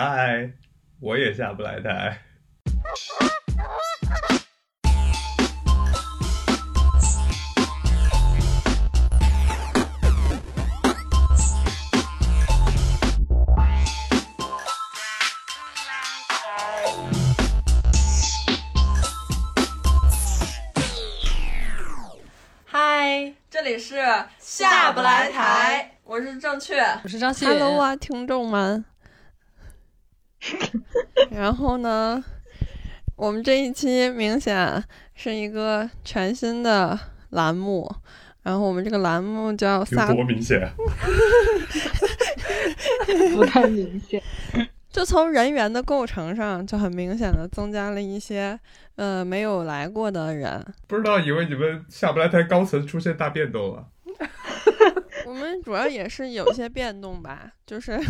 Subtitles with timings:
[0.00, 0.48] 嗨，
[1.00, 2.20] 我也下不来台。
[22.66, 23.96] 嗨，这里是
[24.38, 28.84] 下不来台，我是正确，我是张希 Hello 啊，听众们。
[31.30, 32.22] 然后呢，
[33.16, 34.82] 我们这一期明显
[35.14, 36.98] 是一个全新的
[37.30, 37.90] 栏目，
[38.42, 40.70] 然后我们这个栏目叫有撒，多明显？
[43.34, 44.22] 不太明显。
[44.90, 48.58] 就从人员的构成上就很明显的增加了一些
[48.96, 50.64] 呃没有来过的人。
[50.86, 53.86] 不知道以为你们下不来台高层出现大变动了。
[55.28, 58.00] 我们主要也是有一些变动吧，就是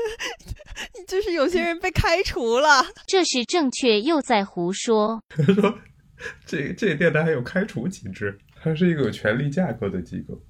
[1.06, 2.82] 就是有些人被开除了。
[3.06, 5.22] 这是正确又在胡说。
[5.28, 5.78] 他 说
[6.46, 10.40] 这这个电台还有开除机制，它是一个有权力架构的机构。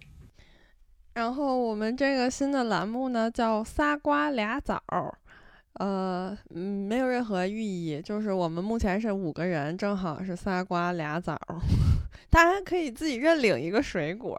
[1.13, 5.13] 然后我们这个新的栏目呢叫“仨瓜俩枣儿”，
[5.75, 11.59] 呃，嗯，没有任何寓意，就是我们目前是五个人，正好是仨瓜俩枣儿，
[12.31, 14.39] 大家可以自己认领一个水果。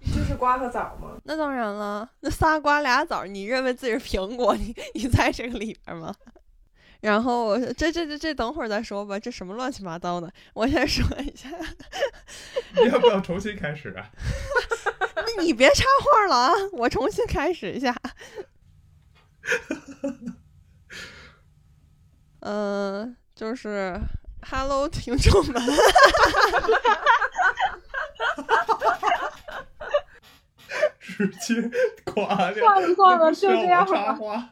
[0.00, 1.16] 就是瓜和枣吗？
[1.24, 6.14] 那当然了，那仨瓜俩枣，你认为自己是苹果，你你在这个里边吗？
[7.00, 10.30] 然后我这这这这等会儿再说吧，这什么乱七八糟的？
[10.52, 11.48] 我先说一下，
[12.76, 14.10] 你要不要重新开始啊？
[15.16, 16.52] 那你别插话了啊！
[16.72, 17.94] 我重新开始一下。
[22.40, 23.98] 嗯、 就是
[24.42, 25.62] Hello，听众们，
[31.10, 31.70] 直接
[32.12, 32.64] 垮掉。
[32.64, 34.50] 算了 算了，就这样吧。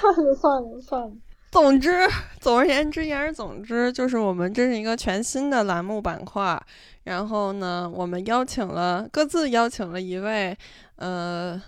[0.00, 1.10] 算了算了算了。
[1.50, 2.08] 总之，
[2.40, 6.60] 总而言之，言而总之，就是我们这是一个全新的栏目板块。
[7.04, 10.56] 然后呢，我们邀请了各自邀请了一位，
[10.96, 11.60] 呃，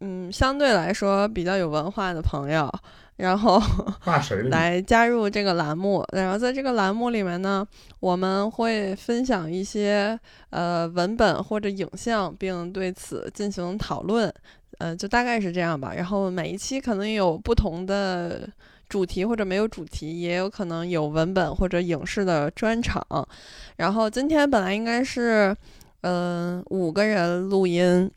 [0.00, 2.70] 嗯，相对来说比较有文化的朋友，
[3.20, 3.60] 然后？
[4.50, 6.04] 来加入这个栏目。
[6.12, 7.66] 然后在这个栏目里面呢，
[8.00, 10.18] 我们会分享一些
[10.50, 14.32] 呃文本或者影像，并对此进行讨论。
[14.78, 15.92] 呃，就大概是这样吧。
[15.94, 18.48] 然后每一期可能有不同的
[18.88, 23.04] 主题或者没有主题，也有可能有文本或者影视的专场。
[23.76, 25.54] 然后今天本来应该是
[26.00, 28.10] 嗯、呃五个人录音。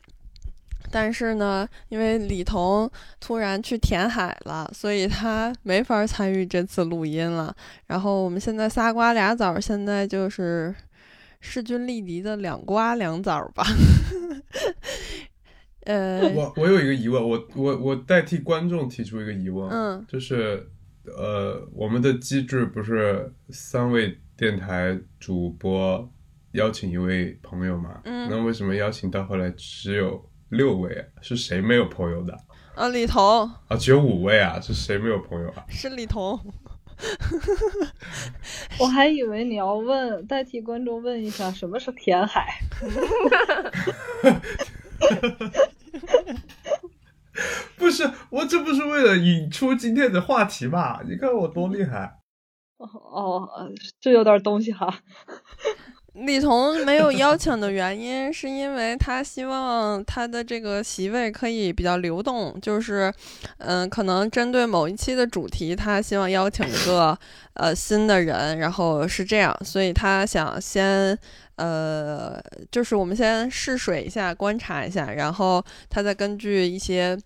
[0.90, 2.90] 但是呢，因为李彤
[3.20, 7.54] 突然去填海了，所以他没法参与这次录音了。
[7.86, 10.74] 然后我们现在仨瓜俩枣，现在就是
[11.40, 13.64] 势均力敌的两瓜两枣吧。
[15.86, 20.66] 呃，我我有一个疑问，我我我代替观众提出一个疑问，嗯，就是
[21.04, 26.10] 呃，我们的机制不是三位电台主播
[26.52, 28.00] 邀请一位朋友吗？
[28.04, 30.24] 嗯那为什么邀请到后来只有
[30.56, 31.04] 六位啊？
[31.20, 32.38] 是谁没有朋友的
[32.74, 33.76] 啊，李彤啊？
[33.78, 34.60] 只有五位啊？
[34.60, 35.64] 是谁没有朋友啊？
[35.68, 36.38] 是李彤，
[38.80, 42.58] 我还以为你要问代替观众问一下什么是填海。
[47.76, 51.00] 不是，我这不是为了引出今天的话题嘛？
[51.08, 52.18] 你看我多厉害！
[52.78, 53.70] 哦，哦
[54.00, 55.00] 这有点东西哈。
[56.14, 63.12] 李彤没有邀请的原因，是因为他希望他的这个席位可以比较流动，就是，
[63.58, 67.18] 嗯、可能针对某一期的主题，他希望邀请一个
[67.54, 71.18] 呃新的人，然后是这样，所以他想先。
[71.56, 72.36] 呃，
[72.72, 77.16] 就是我们先试水一下，观察一下，然后他再根据一些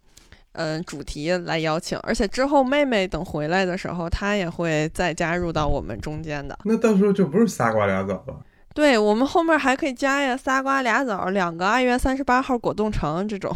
[0.52, 6.58] 嗯、呃主题来邀请，而且之后妹妹等回来的时候，她也会再加入到我们中间的。
[6.66, 8.38] 那到时候就不是仨瓜俩枣了。
[8.78, 13.52] 对我们后面还可以加呀，仨瓜俩枣，两个二月三十八号果冻橙这种。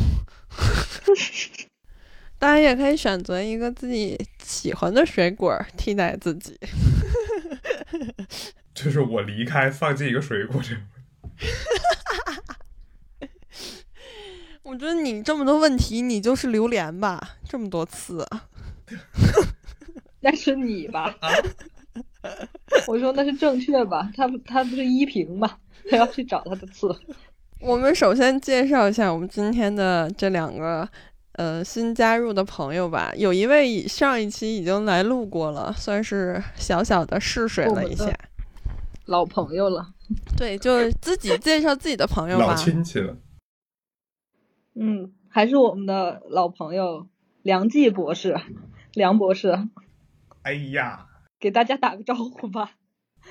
[2.41, 6.59] 当然也可以选择一个自己喜欢的水果替代自己。
[8.75, 10.83] 就是我离开，放进一个水果这样。
[14.65, 17.37] 我觉得你这么多问题，你就是榴莲吧？
[17.49, 18.27] 这么多次，
[20.19, 21.15] 那是你吧？
[22.89, 24.11] 我说那是正确吧？
[24.17, 25.59] 他不他不是依萍吧？
[25.91, 26.89] 他要去找他的刺。
[27.61, 30.89] 我们首先介绍一下我们今天的这两个
[31.33, 33.13] 呃新加入的朋友吧。
[33.17, 38.13] 有一位上一期已经来录过了，算是小小的试水了一下。
[39.07, 39.93] 老朋友了。
[40.37, 42.47] 对，就自己介绍自己的朋友吧。
[42.47, 43.17] 老亲戚了。
[44.75, 47.07] 嗯还是我们的老朋友
[47.43, 48.39] 梁季博士，
[48.95, 49.69] 梁博士，
[50.43, 51.07] 哎呀，
[51.43, 52.75] 给大家打个招呼吧。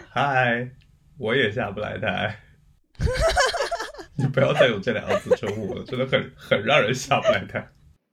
[0.09, 0.69] 嗨，
[1.17, 2.41] 我也下不来台。
[4.19, 7.65] 你不要再用这两个字称呼我了，真的很很让人下不来台。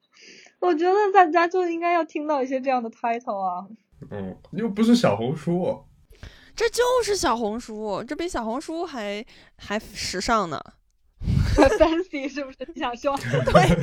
[0.60, 3.66] 我觉得大家就应该要听到一些这样的 title 啊。
[4.12, 5.84] 嗯，又不是小红书。
[6.54, 9.24] 这就是小红书，这比小红书还
[9.56, 10.60] 还时尚呢。
[11.76, 12.58] fancy 是不是？
[12.72, 13.16] 你想说？
[13.18, 13.76] 对，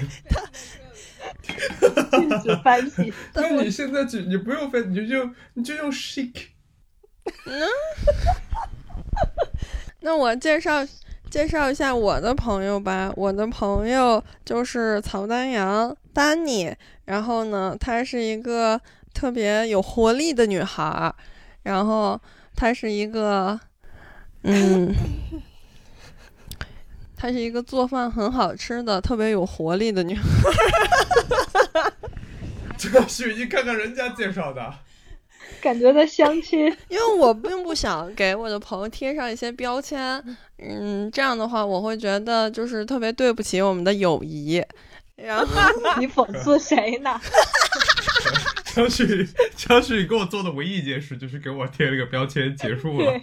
[2.12, 3.14] 禁止 fancy。
[3.34, 6.48] 那你现在就你不用 fancy，你就你就用 SHEIK
[7.46, 7.68] 嗯。
[10.02, 10.86] 那我介绍
[11.30, 13.12] 介绍一下我的朋友吧。
[13.16, 16.74] 我的朋友就是曹丹阳丹尼，
[17.06, 18.80] 然后呢，她是一个
[19.14, 21.16] 特别有活力的女孩儿，
[21.64, 22.20] 然后
[22.56, 23.60] 她是一个，
[24.44, 24.94] 嗯。
[27.16, 30.24] 她是一个做饭很好吃的、特别有活力的女孩。
[32.78, 34.74] 这是你看看人家介绍的，
[35.62, 36.66] 感觉在相亲。
[36.90, 40.22] 因为我并不想给我的朋友贴上一些标签，
[40.60, 44.62] 嗯，这样的话我会觉得就是特别对不起我们的友谊。
[45.16, 45.46] 然后
[45.98, 47.20] 你讽刺谁呢？
[48.76, 53.14] 张旭，张旭给我做的唯一一件事就是给我贴了个标签，结束了。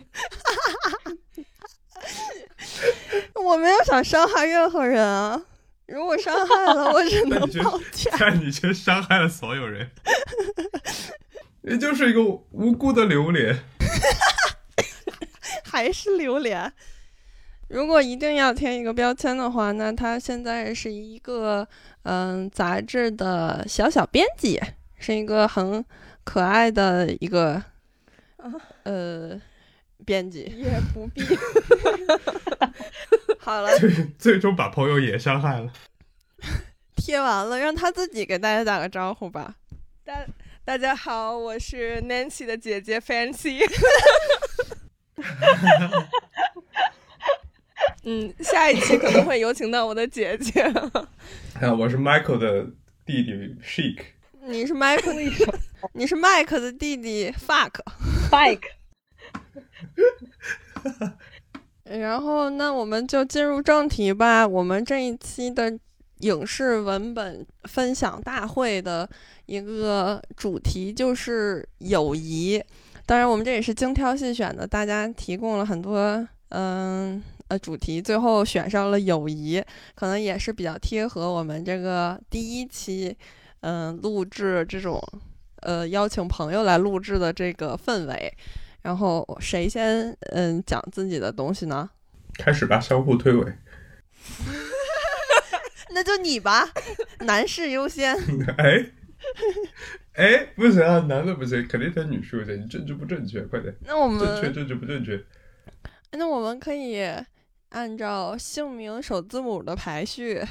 [3.42, 5.40] 我没有想伤害任何人啊！
[5.86, 8.12] 如果伤害了，我只能抱歉。
[8.18, 9.90] 但你却伤害了所有人，
[11.62, 13.58] 也就是一个无辜的榴莲，
[15.64, 16.72] 还是榴莲。
[17.68, 21.66] 如果一定要贴一个标签的话，那他现在是一个
[22.04, 24.60] 嗯杂志的小小编辑，
[24.98, 25.84] 是一个很
[26.22, 27.62] 可爱的一个
[28.84, 29.40] 呃
[30.02, 30.52] 编辑。
[30.56, 31.22] 也不必。
[33.38, 35.72] 好了，最 最终把朋友也伤害了。
[36.96, 39.56] 贴完了，让他自己给大家打个招呼吧。
[40.04, 40.24] 大
[40.64, 43.64] 大家好，我是 Nancy 的姐姐 Fancy。
[48.04, 50.60] 嗯，下一期可能会有请到我的姐姐。
[50.62, 52.64] 啊，我是 Michael 的
[53.04, 53.32] 弟弟
[53.62, 54.04] s h i k。
[54.44, 55.58] 你是 Michael，
[55.92, 57.80] 你是 Mike 的弟弟 Fuck。
[58.30, 58.70] Bike。
[61.84, 64.46] 然后，那我们就进入正题吧。
[64.46, 65.78] 我们这一期的
[66.20, 69.08] 影视文本分享大会的
[69.46, 72.62] 一个主题就是友谊。
[73.04, 79.62] 当然，我们这也是精挑细选的，大家提供了很多嗯呃主题，最后选上了友谊，
[79.94, 83.14] 可能也是比较贴合我们这个第一期
[83.60, 85.02] 嗯录制这种
[85.60, 88.32] 呃邀请朋友来录制的这个氛围。
[88.82, 91.88] 然后谁先嗯讲自己的东西呢？
[92.38, 93.50] 开始吧，相互推诿。
[95.94, 96.68] 那就你吧，
[97.20, 98.16] 男士优先。
[98.58, 98.84] 哎
[100.14, 102.60] 哎，不行啊，男的不行，肯定得女士优先。
[102.60, 103.74] 你政治不正确，快点。
[103.86, 105.22] 那我们正确政治不正确。
[106.12, 107.00] 那我们可以
[107.70, 110.42] 按照姓名首字母的排序。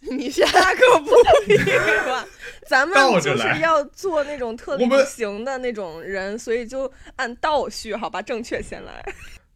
[0.00, 1.10] 你先那可不
[1.44, 1.56] 必
[2.08, 2.24] 吧，
[2.68, 8.22] 咱们就是要做那种特立独行的那种人，所以就按倒序，好吧？
[8.22, 9.04] 正确先来。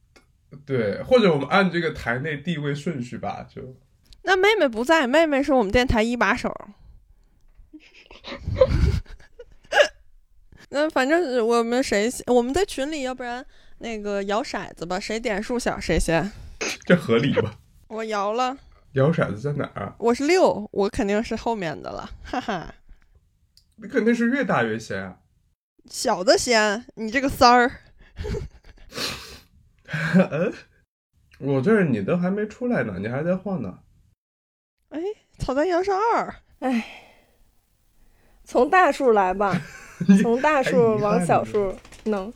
[0.67, 3.77] 对，或者我们按这个台内地位顺序吧，就。
[4.23, 6.53] 那妹妹不在，妹妹是我们电台一把手。
[10.71, 13.45] 那反正我们谁我们在群里，要不然
[13.79, 16.31] 那个摇骰子吧，谁点数小谁先。
[16.85, 17.55] 这合理吧？
[17.89, 18.57] 我摇了。
[18.93, 19.95] 摇骰子在哪儿？
[19.99, 22.75] 我是六，我肯定是后面的了，哈哈。
[23.77, 25.17] 你肯定是越大越先啊。
[25.87, 27.73] 小的先，你这个三儿。
[30.31, 30.53] 嗯，
[31.39, 33.79] 我这儿你都还没出来呢，你还在晃呢。
[34.91, 35.01] 哎，
[35.39, 36.35] 草丹阳是二。
[36.59, 36.85] 哎，
[38.45, 39.59] 从大数来吧，
[40.21, 42.33] 从大数往小数能。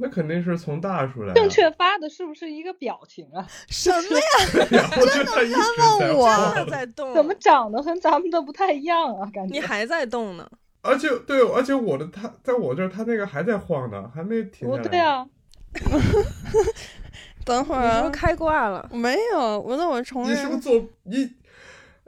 [0.00, 1.34] 那肯定是从大出来、啊。
[1.34, 3.44] 正确发的是不是一个表情啊？
[3.68, 4.88] 什么呀？
[4.94, 6.54] 真的他问我！
[6.54, 9.28] 真的在动，怎么长得和咱们的不太一样啊？
[9.34, 10.48] 感觉你还在动呢。
[10.82, 14.82] 而且对，而且我的他在我这儿，他那个还在晃呢，还没停下来。
[14.84, 15.26] 对啊。
[17.44, 18.88] 等会儿、啊，你是不是开挂了？
[18.92, 21.34] 没有，我那我重你是不是做你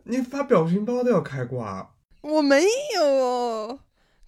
[0.04, 1.90] 你发表情包都要开挂？
[2.20, 2.62] 我没
[2.94, 3.78] 有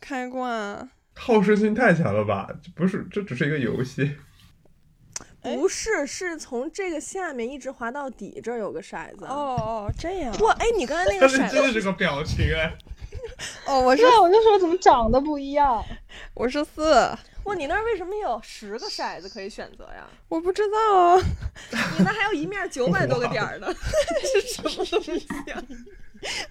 [0.01, 0.89] 开挂。
[1.15, 2.49] 好胜心太强了吧？
[2.75, 4.17] 不是，这只是一个游戏。
[5.43, 9.25] 不是，是从这个下面一直滑到底，这儿有个骰子。
[9.25, 10.33] 哦哦，这样。
[10.39, 12.73] 哇，哎，你刚才那个骰子真的是个表情哎。
[13.67, 15.85] 哦，我是，我就说怎么长得不一样。
[16.35, 16.93] 我是四。
[17.45, 20.09] 哇，你那儿为什么有十个骰子可以选择呀？
[20.29, 21.21] 我不知道啊。
[21.99, 23.67] 你那还有一面九百多个点儿呢，
[24.33, 25.63] 是什么东西啊？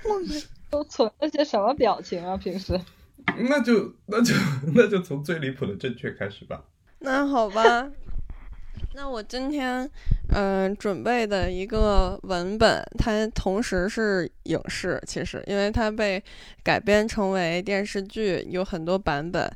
[0.03, 2.35] 我们都存了些什么表情啊？
[2.35, 2.79] 平时？
[3.49, 4.33] 那就那就
[4.73, 6.63] 那就从最离谱的正确开始吧。
[6.99, 7.89] 那好吧。
[8.93, 9.89] 那我今天，
[10.33, 16.21] 嗯，准备的一个文本，它同时是影视，其实因为它被
[16.63, 19.49] 改编成为电视剧，有很多版本。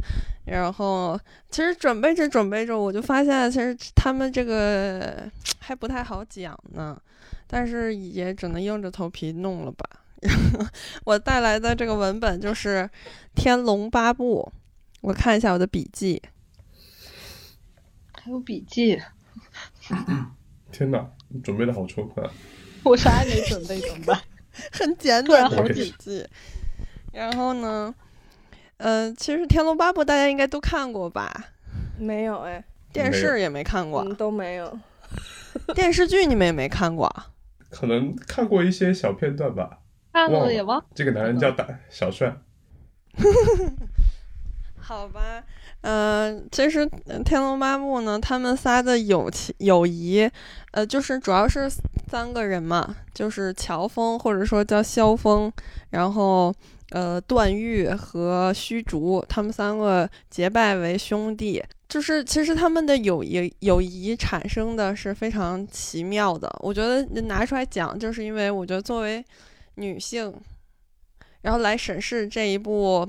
[0.46, 1.20] 然后，
[1.50, 5.30] 其实准备着准备着，我就发现，其实他们这个
[5.60, 6.98] 还不太好讲呢。
[7.48, 9.86] 但是也只能硬着头皮弄了吧。
[11.06, 12.80] 我带来的这个文本就是
[13.36, 14.52] 《天龙八部》，
[15.02, 16.22] 我看一下我的笔记，
[18.14, 19.02] 还有笔记。
[20.72, 22.26] 天哪，你准备的好充分！
[22.26, 22.32] 啊
[22.84, 24.22] 我啥也没准备，怎么办？
[24.72, 26.28] 很简短好笔记。
[27.14, 27.94] 然后呢，
[28.78, 31.52] 嗯，其实《天龙八部》大家应该都看过吧？
[31.98, 34.80] 没有哎，电视也没看过，都没有。
[35.74, 37.12] 电视剧你们也没看过？
[37.70, 39.80] 可能看过一些小片段吧。
[40.24, 40.82] 看了也忘。
[40.94, 42.34] 这个男人叫大小帅。
[44.80, 45.44] 好吧。
[45.82, 46.88] 嗯，其实
[47.24, 50.30] 《天龙八部》呢，他们仨的友情友谊，
[50.72, 51.70] 呃，就是主要是
[52.08, 55.52] 三个人嘛，就是乔峰或者说叫萧峰，
[55.90, 56.54] 然后
[56.92, 61.62] 呃段誉和虚竹，他们三个结拜为兄弟。
[61.88, 69.24] 就是其实他们的友谊友谊产生的是非常奇妙的，我觉得拿出来讲，就是因为我觉得作为
[69.76, 70.34] 女性，
[71.42, 73.08] 然后来审视这一部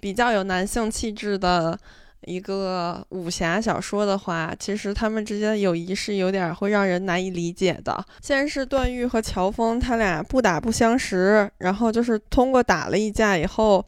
[0.00, 1.78] 比较有男性气质的。
[2.22, 8.04] 一个武侠小说的话，其实他们之间的友谊是有点会让人难以理解的。
[8.20, 13.84] 先是段誉和乔峰，他俩不打不相识，然后就是通过打了一架以后，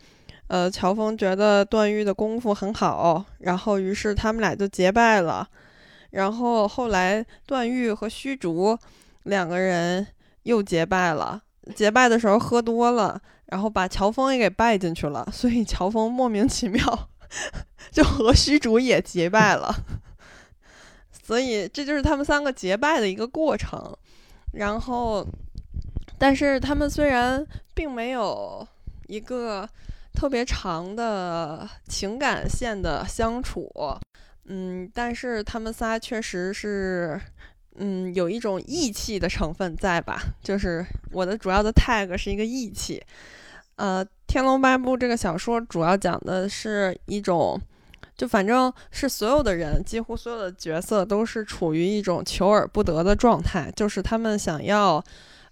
[0.46, 5.48] 呃，乔峰觉得段誉的功夫很好，然后于是他们俩就结拜了。
[6.10, 8.78] 然后后来段誉和虚竹
[9.24, 10.06] 两个人
[10.44, 11.42] 又结拜了，
[11.74, 17.08] 结拜的时候喝多了，然后把乔峰也给拜进去了，所以乔峰莫名其妙。
[17.90, 19.74] 就和虚竹也结拜了，
[21.12, 23.94] 所以这就是他们三个结拜的一个过程。
[24.52, 25.26] 然后，
[26.16, 28.66] 但是他们虽然并没有
[29.08, 29.68] 一个
[30.14, 33.70] 特别长的情感线的相处，
[34.46, 37.20] 嗯，但是他们仨确实是，
[37.78, 40.20] 嗯，有一种义气的成分在吧？
[40.42, 43.02] 就是我的主要的 tag 是一个义气，
[43.76, 44.04] 呃。
[44.30, 47.58] 《天龙八部》这个小说主要讲的是一种，
[48.14, 55.02] 就反正是所有的人，几乎所有的角色都是处于一种求而不得的状态，就是他们想要，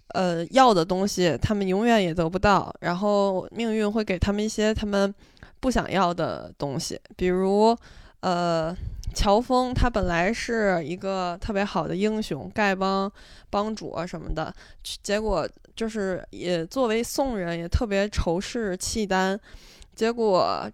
[0.09, 5.11] 呃，要的东西，他们永远也得不到，然后命运会给他们一些他们
[5.59, 7.75] 不想要的东西，比如，
[8.19, 8.77] 呃。
[9.17, 13.11] 乔峰他本来是一个特别好的英雄，丐帮
[13.49, 14.53] 帮主啊什么的，
[15.01, 19.39] 结果就是也作为宋人也特别仇视契丹，
[19.95, 20.71] 结果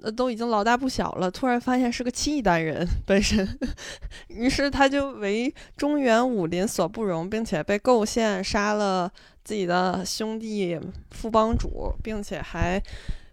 [0.00, 3.58] 呃都已经老大不小了，突然发现是个契丹人本身，
[4.28, 9.10] 于是他就为中原武林所不容，并且被构陷杀了
[9.42, 10.78] 自己的兄弟
[11.10, 12.80] 副帮主，并且还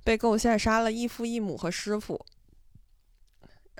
[0.04, 2.20] 被构陷杀了义父义母和师傅。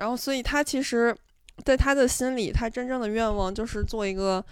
[0.00, 1.14] 然后，所以他其实，
[1.62, 4.42] 在他的心里，他真正的愿望就是做一个，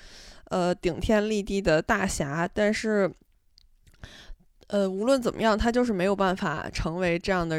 [0.50, 2.46] 呃，顶天立地的大侠。
[2.52, 3.10] 但是，
[4.66, 7.56] 呃，无论怎么样，他就是没有办法成为这样的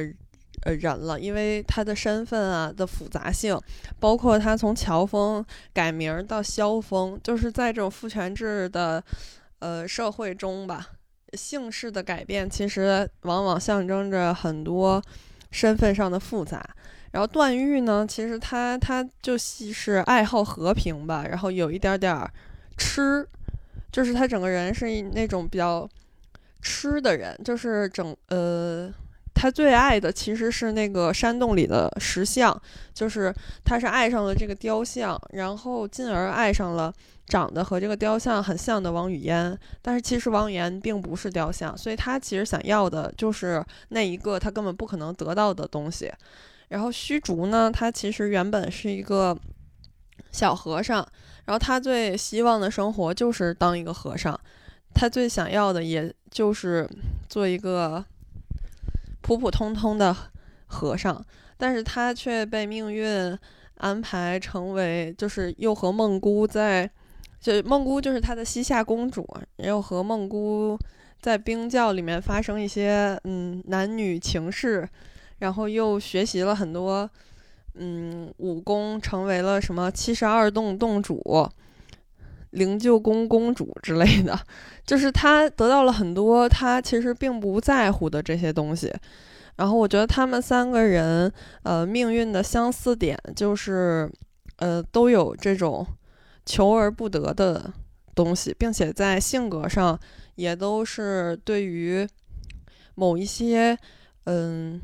[0.65, 3.59] 呃人了，因为他的身份啊的复杂性，
[3.99, 5.43] 包括他从乔峰
[5.73, 9.03] 改名到萧峰，就是在这种父权制的
[9.57, 10.89] 呃社会中吧，
[11.33, 15.01] 姓氏的改变其实往往象征着很多
[15.49, 16.63] 身份上的复杂。
[17.11, 22.29] 然后段誉呢，其实他他就是爱好和平吧，然后有一点点儿
[22.77, 23.27] 吃，
[23.91, 25.89] 就是他整个人是那种比较
[26.61, 28.93] 吃的人，就是整呃，
[29.33, 32.55] 他最爱的其实是那个山洞里的石像，
[32.93, 33.33] 就是
[33.65, 36.93] 他是爱上了这个雕像，然后进而爱上了
[37.25, 46.11] 长得和这个雕像很像的王语嫣，但是其实王语嫣并不是雕像，所以他其实想要的就是那一个他根本不可能得到的东西。
[46.69, 49.37] 然后虚竹呢，他其实原本是一个
[50.31, 50.97] 小和尚，
[51.45, 54.39] 然后他最希望的生活就是当一个和尚，
[54.93, 56.87] 他最想要的也就是
[57.27, 58.05] 做一个
[59.21, 60.15] 普普通通的
[60.67, 61.25] 和尚，
[61.57, 63.37] 但是他却被命运
[63.77, 66.87] 安排成为，就是又和梦姑在，
[67.39, 70.77] 就梦姑就是他的西夏公主，又和梦姑
[71.19, 74.87] 在冰窖里面发生一些嗯男女情事。
[75.39, 77.09] 然后又学习了很多，
[77.75, 81.49] 嗯，武功，成为了什么七十二洞洞主，
[82.51, 84.39] 灵鹫宫公主之类的，
[84.85, 88.93] 就是他得到了很多他其实并不在乎的这些东西。
[89.55, 91.31] 然后我觉得他们三个人，
[91.63, 94.09] 呃，命运的相似点就是，
[94.55, 95.85] 呃，都有这种
[96.45, 97.71] 求而不得的
[98.15, 99.99] 东西，并且在性格上
[100.35, 102.07] 也都是对于
[102.95, 103.77] 某一些，
[104.23, 104.79] 嗯，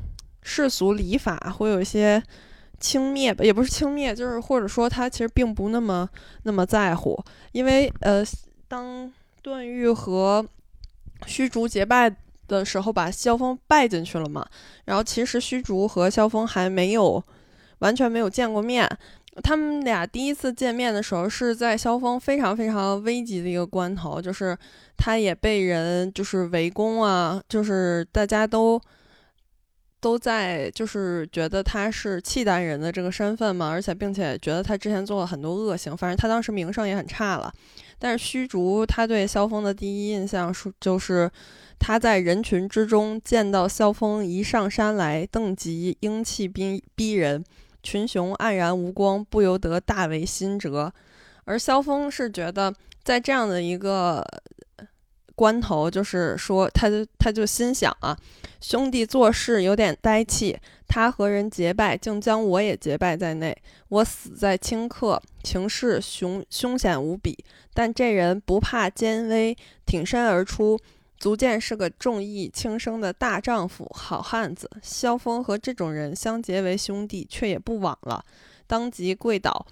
[0.46, 2.22] 世俗礼法会有一些
[2.78, 6.08] 轻蔑吧，也不是轻蔑，就是或者说他其实并不那么
[6.44, 8.24] 那么在乎，因为呃，
[8.68, 9.12] 当
[9.42, 10.46] 段誉和
[11.26, 12.14] 虚竹结拜。
[12.48, 14.46] 的时候把萧峰拜进去了嘛，
[14.84, 17.20] 然后其实虚竹和萧峰还没有
[17.80, 18.88] 完全没有见过面，
[19.42, 24.56] 他们俩第一次见面的时候是在萧峰非常非常危急的一个关头，就是
[24.96, 28.80] 他也被人就是围攻啊，就是大家都
[30.06, 37.52] 都在就是觉得他是契丹人的这个身份嘛，而且并且觉得他之前做了很多恶行，反正他当时名声也很差了。
[37.98, 41.28] 但是虚竹他对萧峰的第一印象是就是。
[41.78, 47.44] 他在人群之中见到萧峰一上山来，瞪极英气逼逼人，
[47.82, 50.90] 群雄黯然无光，不由得大为心折。
[51.44, 52.72] 而萧峰是觉得，
[53.04, 54.24] 在这样的一个
[55.36, 58.18] 关头，就是说，他就他就心想啊，
[58.60, 63.56] 兄弟做事有点呆气，他和人结拜，竟将我也结拜在内，
[63.88, 67.36] 我死在顷刻，情势凶凶险无比。
[67.74, 70.80] 但这人不怕艰危，挺身而出。
[71.18, 74.70] 足见是个重义轻生的大丈夫、好汉子。
[74.82, 78.24] 萧峰和这种人相结为兄弟，却也不枉了，
[78.66, 79.66] 当即跪倒，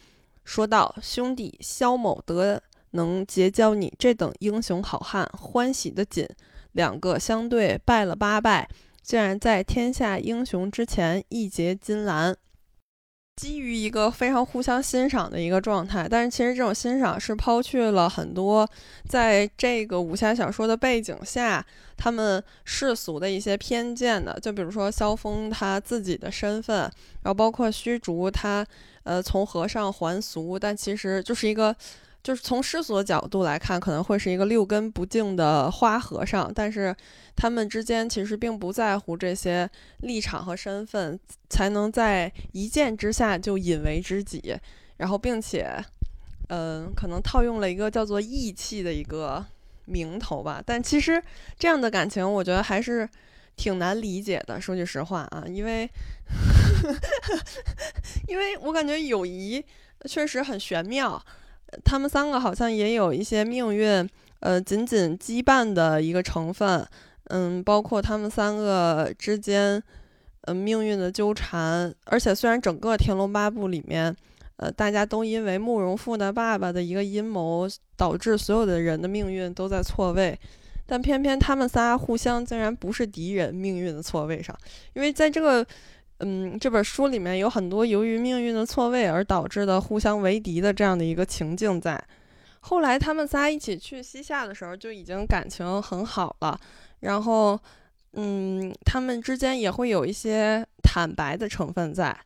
[0.44, 2.62] 说道：“兄弟萧某得
[2.94, 6.26] 能结交你这等英雄好汉，欢喜的紧。
[6.72, 8.68] 两个相对拜了八拜，
[9.00, 12.36] 竟然在天下英雄之前一结金兰。”
[13.36, 18.68] 基于一个非常互相欣赏的一个状态，但是其实这种欣赏是抛去了很多
[19.08, 21.64] 在这个武侠小说的背景下，
[21.96, 24.38] 他们世俗的一些偏见的。
[24.40, 26.76] 就比如说萧峰他自己的身份，
[27.22, 28.64] 然后包括虚竹他
[29.02, 31.74] 呃从和尚还俗，但其实就是一个。
[32.24, 36.96] 就是从世俗的角度来看，可能会是一个六根不净的花和尚，但是
[37.36, 44.58] 他们之间其实并不在乎这些立场和身份，才能在一见之下就引为知己，
[44.96, 45.76] 然后并且，
[46.48, 49.44] 嗯，可能套用了一个叫做义气的一个
[49.84, 50.62] 名头吧。
[50.64, 51.22] 但其实
[51.58, 53.06] 这样的感情，我觉得还是
[53.54, 54.58] 挺难理解的。
[54.58, 55.86] 说句实话啊，因为，
[58.26, 59.62] 因为我感觉友谊
[60.06, 61.22] 确实很玄妙。
[61.84, 64.08] 他们三个好像也有一些命运，
[64.40, 66.86] 呃，紧紧羁绊的一个成分，
[67.24, 69.82] 嗯，包括他们三个之间，
[70.42, 71.94] 呃，命运的纠缠。
[72.04, 74.14] 而且虽然整个《天龙八部》里面，
[74.56, 80.38] 呃，大家都因为慕容复的爸爸的一个阴谋，导致所有的人的命运都在错位，
[80.86, 84.56] 但偏偏他们仨互相竟然不是敌人，命运的错位上，
[84.92, 85.66] 因为在这个。
[86.26, 92.02] 嗯，这本书里面有很多由于命运的错位而导致的互相为敌的这样的一个情境在。
[92.60, 96.58] 后来他们仨一起去西夏的时候就已经感情很好了，
[97.00, 97.60] 然后，
[98.14, 102.16] 嗯，他们之间也会有一些坦白的成分在。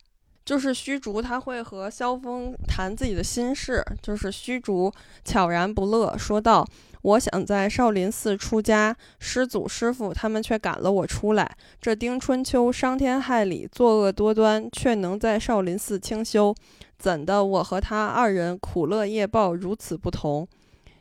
[0.44, 4.90] 就是虚竹他会和萧峰谈自己的心事，就是虚竹
[5.24, 6.64] 悄然不乐，说道。
[7.08, 11.56] 我想在少林寺出家，师祖师傅他们却赶了我出来。
[11.80, 16.54] 这丁春秋伤天害理，作恶多端，却能在少林寺清修，
[16.98, 20.46] 怎的我和他二人苦乐业报如此不同？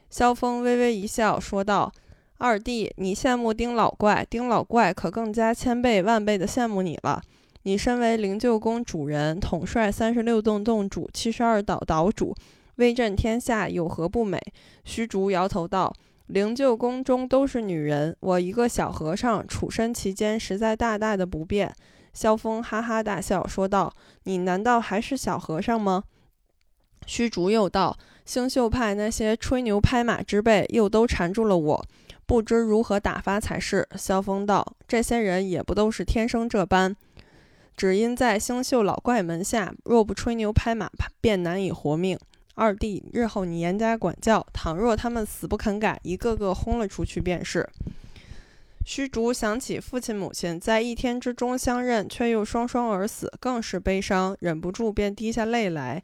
[0.09, 1.91] 萧峰微微一笑，说道
[2.39, 7.21] ：“二弟，你羡慕丁老怪，丁老怪可更加千倍万倍的羡慕你了。
[7.63, 12.33] 你身为灵鹫宫主人，统帅三十六洞洞主，七十二岛岛主。”
[12.77, 14.41] 威震天下有何不美？
[14.83, 15.93] 虚竹摇头道
[16.27, 21.73] ：“灵鹫宫中都是女人，我一个小和尚处身其间，实在大大的不便。”
[22.13, 23.93] 萧峰哈哈大笑说道
[24.25, 26.03] ：“你难道还是小和尚吗？”
[27.05, 31.85] 虚竹又道：“星宿派那些吹牛拍马之辈又都缠住了我，
[32.25, 36.95] 不知如何打发才是。”萧峰道：“这些人也不都是天生这般，
[37.75, 40.89] 只因在星宿老怪门下，若不吹牛拍马，
[41.21, 42.19] 便难以活命。”
[42.59, 47.69] 二弟，日后你严加管教，倘若他们死不肯改，一个个轰了出去便是。
[48.83, 56.01] 虚竹想起父亲母亲在一天之中相认，却又双双而死，更是悲伤，忍不住便滴下泪来。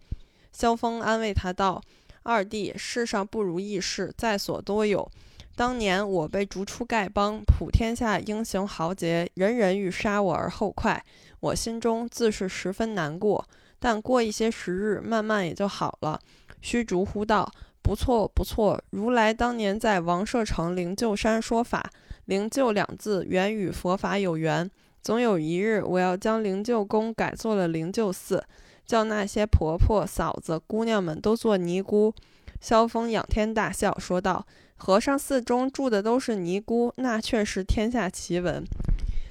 [0.51, 1.81] 萧峰安慰他道
[2.21, 5.09] ：“二弟，世上不如意事在所多有。
[5.55, 11.03] 当年我被逐出丐帮，普天下英雄豪杰人人欲杀我而后快，
[11.39, 13.43] 我心中自是十分难过。
[13.79, 16.19] 但过一些时日，慢慢也就好了。”
[16.63, 17.51] 虚竹呼道
[17.83, 18.81] ：“不错不错。
[18.91, 21.91] 如来当年在王舍城灵鹫山说法，
[22.25, 24.71] 灵鹫两字原与佛法有缘。
[25.01, 28.41] 总有一日，我要将灵鹫宫改做了灵鹫寺，
[28.85, 32.15] 叫那些婆婆、嫂子、姑娘们都做尼姑。
[32.61, 34.47] 萧峰仰天大笑，说道
[34.77, 38.63] ：“和尚寺中住的都是尼姑，那确是天下奇闻。”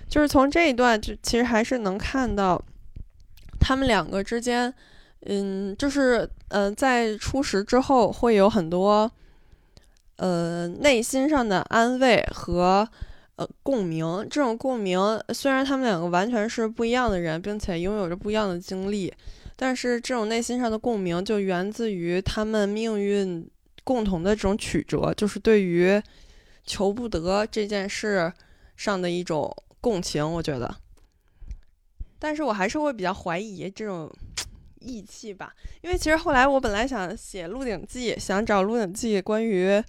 [0.06, 2.62] 就是从这一段，就其实还是能看到
[3.58, 4.74] 他们两个之间，
[5.26, 9.10] 嗯，就是呃，在初识之后会有很多
[10.16, 12.88] 呃内心上的安慰和。
[13.36, 19.10] 呃，共鸣这种共鸣，虽然他们两个完全是不一样的人，并且拥有着不一样的经历，
[19.56, 23.50] 但是这种内心上的共鸣就源自于他们命运
[23.84, 26.00] 共同的这种曲折，就是对于
[26.66, 28.30] 求不得这件事
[28.76, 30.30] 上的一种共情。
[30.30, 30.76] 我觉得，
[32.18, 34.12] 但是我还是会比较怀疑这种
[34.84, 39.82] 义气吧，因为其实后来我本来想写《鹿鼎记》，想找《鹿鼎记》关于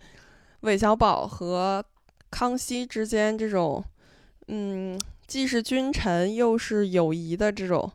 [0.61, 1.83] 韦小宝和。
[2.35, 3.85] 康熙之间这种，
[4.47, 7.91] 嗯，既是君臣又是友谊的这种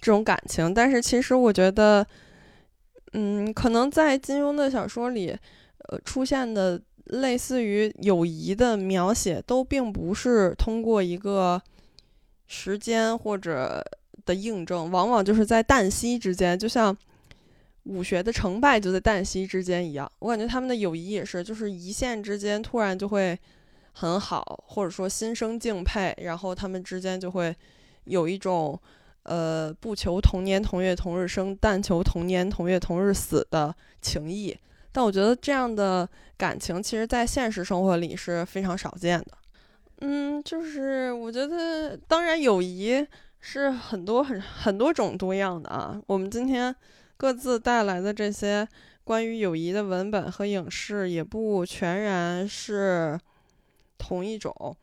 [0.00, 2.04] 这种感情，但是其实我觉得，
[3.12, 5.38] 嗯，可能在金庸的小说里，
[5.88, 11.62] 呃，出现的类似于友谊的描写，都并不是通过一个
[12.48, 13.80] 时间或者
[14.30, 16.96] 的印证，往往就是在旦夕之间，就像
[17.84, 20.10] 武学的成败就在旦夕之间一样。
[20.20, 23.38] 我感觉他们的友谊也是，就是一线之间突然就会。
[23.92, 27.54] 很好，或者说心生敬佩，然后他们之间就会
[28.04, 28.80] 有一种，
[29.24, 34.56] 呃，不求同年同月同日生，但求同年同月同日死的情谊。
[34.92, 39.32] 但我觉得这样的感情，其实在现实生活里是非常少见的。
[40.02, 43.04] 嗯，就是我觉得，当然友谊
[43.40, 46.00] 是很多很很多种多样的啊。
[46.06, 46.74] 我们今天
[47.16, 48.68] 各自带来的这些
[49.04, 53.18] 关于友谊的文本和影视，也不全然是。
[54.02, 54.74] 同一种，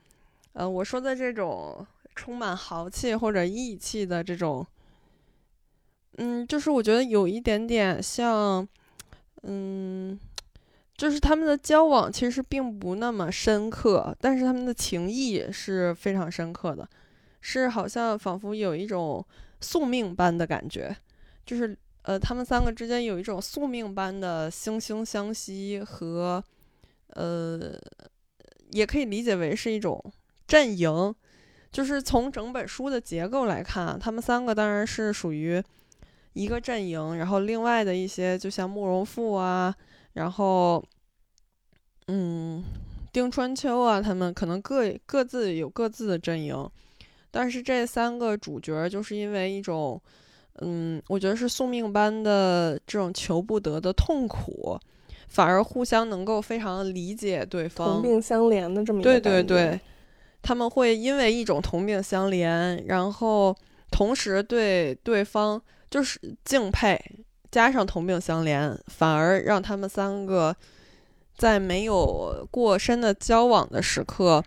[0.54, 4.64] 呃，我说的这种充满豪气或者义气的这种，
[6.20, 8.66] 嗯，就是我觉得有一点点像，
[9.42, 10.20] 嗯，
[10.96, 16.88] 就是他们的交往其实并不那么深刻，但是他们的情谊是非常深刻的，
[17.42, 19.26] 是好像仿佛有一种
[19.62, 20.96] 宿命般的感觉，
[21.46, 26.44] 就是呃，他们三个之间有一种宿命般的惺惺相惜和，
[27.10, 27.80] 呃。
[28.72, 29.98] 也可以理解为是一种
[30.46, 31.16] 阵营，
[31.72, 35.64] 就是从整本书的结构来看，他们三个当然是属于
[36.34, 39.74] 一个阵营，然后另外的一些就像慕容复啊，
[40.16, 40.84] 然后
[42.08, 42.62] 嗯，
[43.14, 46.70] 丁春秋啊，他们可能各各自有各自的阵营，
[47.38, 50.02] 但是这三个主角就是因为一种
[50.62, 54.76] 嗯，我觉得是宿命般的这种求不得的痛苦。
[55.28, 59.80] 反而互相能够非常理解对方，同病相怜的这么一个对对对，
[60.42, 63.56] 他们会因为一种同病相怜，然后
[63.92, 66.98] 同时对对方就是敬佩，
[67.52, 70.56] 加上同病相怜，反而让他们三个
[71.38, 74.42] 在没有过深的交往的时刻，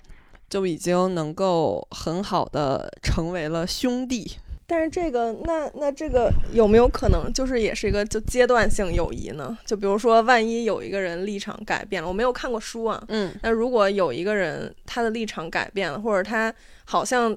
[0.51, 4.37] 就已经能够很好的成为了兄弟。
[4.67, 9.59] 但是这个，那那这个有没有可能就是也是一个就阶段性友谊呢？
[9.67, 17.37] 就比如说，万一有一个人立场改变了，我没有看过书啊，嗯，那如果有一个人他的立场改变了，或者他好像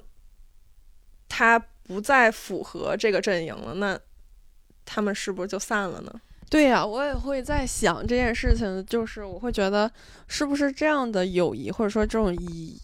[1.28, 3.99] 他不再符合这个阵营了，那
[4.86, 6.13] 他们是不是就散了呢？
[6.52, 9.91] 对呀，我也会在想这件事情，就是我会觉得
[10.28, 12.80] 是不是这样的友谊，或者说这种义。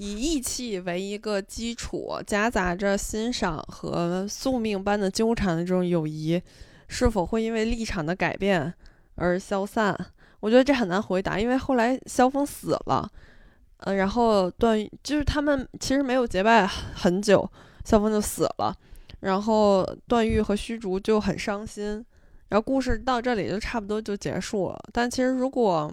[0.00, 6.40] 以义气为一个基础，夹杂着欣赏和宿命般的纠缠的这种友谊，
[6.88, 8.72] 是否会因为立场的改变
[9.16, 9.94] 而消散？
[10.40, 13.06] 我觉得这很难回答，因为后来萧峰死了，
[13.76, 17.46] 呃，然后段就是他们其实没有结拜很久，
[17.84, 18.74] 萧峰就死了，
[19.20, 22.02] 然后段誉和虚竹就很伤心，
[22.48, 24.82] 然后故事到这里就差不多就结束了。
[24.94, 25.92] 但其实如果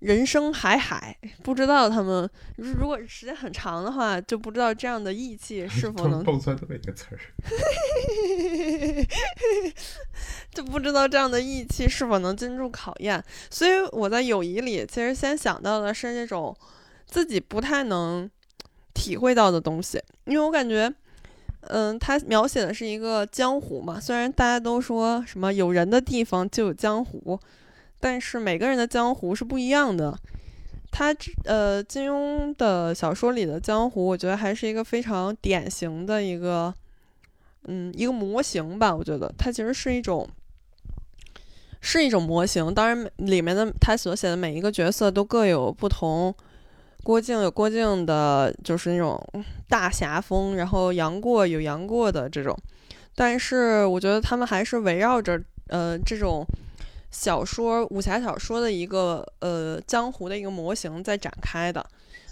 [0.00, 7.18] 人生海海，不知道他们如果时间很长的话，就不知道这样的义气是否能蹦出来这么一个词儿，
[10.52, 13.22] 就不知道这样的义气是否能经住考验。
[13.50, 16.56] 所以我在友谊里，其实先想到的是这种
[17.06, 18.28] 自己不太能
[18.94, 20.90] 体会到的东西，因为我感觉，
[21.68, 27.38] 嗯，他描写的是一个江湖嘛，虽然大家都说什么有人的地方就有江湖。
[28.00, 30.18] 但是每个人的江湖是不一样的，
[30.90, 36.74] 他呃，金庸的小说里的江湖，我觉得还是一个非常典型的一个，
[37.64, 38.94] 嗯，一个模型吧。
[38.96, 40.28] 我觉得它其实是一种
[41.80, 42.74] 是一种模型。
[42.74, 46.34] 当然，里面的他所写的每一个角色都各有不同。
[47.02, 49.18] 郭靖有郭靖的，就是那种
[49.68, 52.56] 大侠风，然后杨过有杨过的这种。
[53.14, 56.46] 但是我觉得他们还是围绕着呃这种
[57.10, 61.84] 小说武侠小说的一个呃江湖的一个模型在展开的。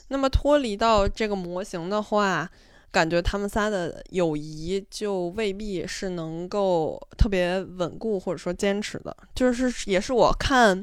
[0.09, 2.49] 那么脱离到这个模型的话，
[2.91, 9.15] 感觉他们仨的友谊就未必是能够特别稳固或者说坚持的。
[9.35, 10.83] 就是也是我看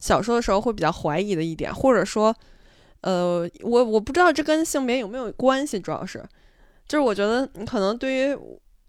[0.00, 2.34] 小说的时候会比较怀疑的一点，或者说
[3.02, 6.24] 呃我我不知道这跟性别有没有关系，主要是
[6.88, 8.38] 就是我觉得你可能对于。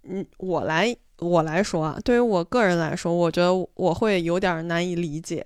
[0.05, 5.45] 嗯，我来我来说啊，对于我个人来说，我觉得我会有点难以理解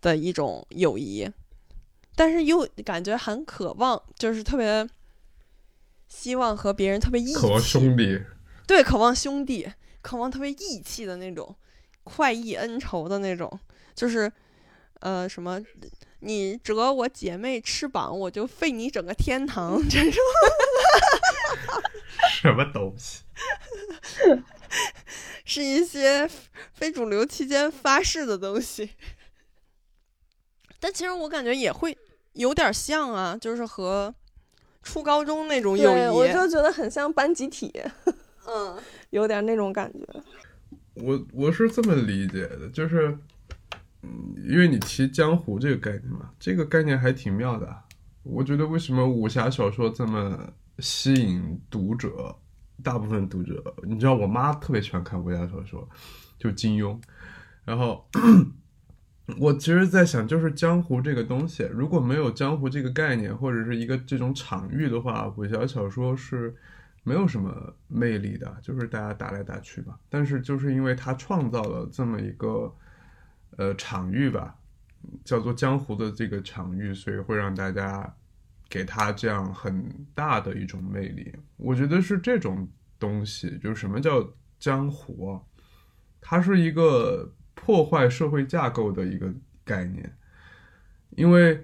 [0.00, 1.28] 的一种友谊，
[2.14, 4.88] 但是又感觉很渴望，就是特别
[6.08, 8.20] 希望和别人特别义气，渴望兄弟，
[8.66, 11.56] 对，渴望兄弟，渴望特别义气的那种，
[12.04, 13.58] 快意恩仇的那种，
[13.94, 14.30] 就是
[15.00, 15.60] 呃什么，
[16.20, 20.22] 你折我姐妹翅膀，我就废你整个天堂这种。
[22.30, 23.22] 什么东西？
[25.44, 26.28] 是一些
[26.72, 28.90] 非主流期间发誓的东西，
[30.80, 31.96] 但其实我感觉也会
[32.32, 34.14] 有点像啊，就是和
[34.82, 37.72] 初高中那种友谊，我就觉得很像班集体，
[38.46, 38.78] 嗯，
[39.10, 40.22] 有点那种感觉。
[40.94, 43.16] 我我是这么理解的，就是，
[44.02, 47.74] 嗯，因为你提江湖这个概念嘛，这个概念还挺妙的。
[48.22, 52.36] 我觉得为什么武侠小说这么吸引读者？
[52.82, 55.88] 大部分读者，你知道，我妈特别喜欢看武侠小说，
[56.38, 56.98] 就金庸。
[57.64, 58.06] 然后
[59.38, 66.54] 我其实，在想，就是江湖这个东西，如果没有江湖这个概念，或者是一个这种场域的话，武侠小说是
[67.04, 69.98] 没有什么魅力的，就是大家打来打去吧。
[70.08, 72.74] 但是，就是因为它创造了这么一个
[73.56, 74.56] 呃场域吧，
[75.24, 78.14] 叫做江湖的这个场域，所以会让大家。
[78.72, 82.66] 给他这样很大的一种魅力，我觉得是这种
[82.98, 84.26] 东西，就是什么叫
[84.58, 85.42] 江湖啊，
[86.22, 89.30] 它是一个破坏社会架构的一个
[89.62, 90.16] 概念。
[91.10, 91.62] 因为，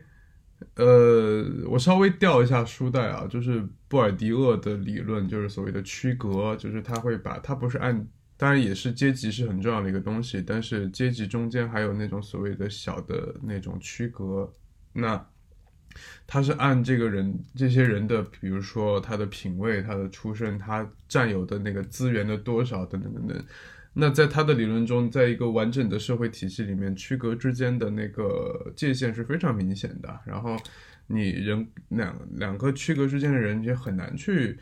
[0.74, 14.52] 呃，我稍微调一下书袋啊，就是布尔迪厄的理论，就是所谓的区隔，就是他会把它不是按，当然也是阶级是很重要的一个东西，但是阶级中间还有那种所谓的小的那种区隔，
[14.92, 15.26] 那。
[16.26, 23.44] 他是按这个人、这些人的，比如说他的品味、他的出身、他占有的那个资源的多少等等等等。
[23.94, 30.20] 那在他的理论中，在一个完整的社会体系里面，区隔之间的那个界限是非常明显的。
[30.24, 30.56] 然后
[31.06, 34.58] 你人两两个区隔之间的人也很难去，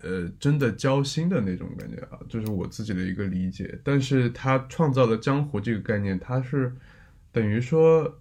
[0.00, 3.78] 呃，真的交心的那种感觉啊，这是我自己的一个理解。
[3.84, 6.72] 但是他创造了江湖这个概念，他是
[7.30, 8.18] 等于说。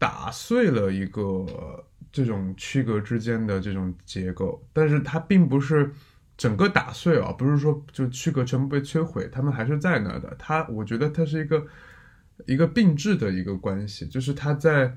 [0.00, 5.92] 打碎了一个这种区隔之间的这种结构，但是它并不是
[6.38, 10.34] 整个打碎啊，不是说就区隔全部被摧毁，他们还是在那的。
[10.38, 11.66] 它，我觉得它是一个
[12.46, 14.96] 一个并置的一个关系，就是它在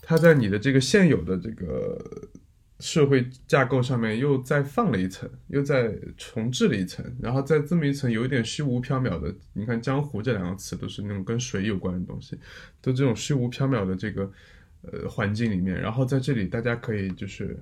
[0.00, 1.98] 它在你的这个现有的这个
[2.80, 12.38] 社会架构上面又再放了一层，又再重置了一层，然后在这么一层有一点虚无缥缈的，你看江湖这两个词都是那种跟水有关的东西。
[12.80, 14.30] 都这种虚无缥缈的这个
[14.82, 17.56] 呃环境里面，然后在这里大家可以就是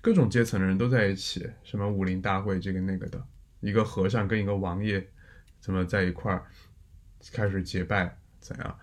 [0.00, 3.24] 各种阶层的人都在一起，什么武林大会这个那个的，
[3.60, 5.06] 一个和尚跟一个王爷
[5.60, 6.44] 怎么在一块儿
[7.32, 8.78] 开始结拜怎样，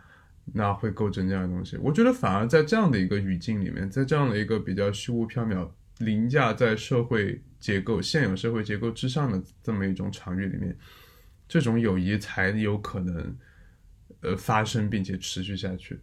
[0.53, 1.77] 那会构成这样的东西。
[1.77, 10.77] 我觉得反而在这样的一个语境里面，在这样的一个比较虚无缥缈、凌驾在社会结构现有社会结构之上的这么一种场域里面，
[11.47, 13.37] 这种友谊才有可能。
[14.21, 15.97] 呃，发生并且持续下去。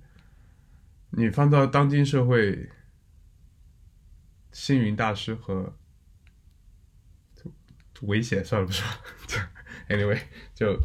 [1.10, 2.66] 你放到当今社会，
[4.52, 5.76] 星云大师和
[8.00, 8.88] 危险算了不说。
[9.90, 10.18] Anyway，
[10.54, 10.80] 就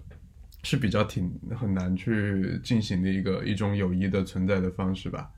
[0.63, 5.29] 是比较挺很难去进行的一个一种友谊的存在的方式吧。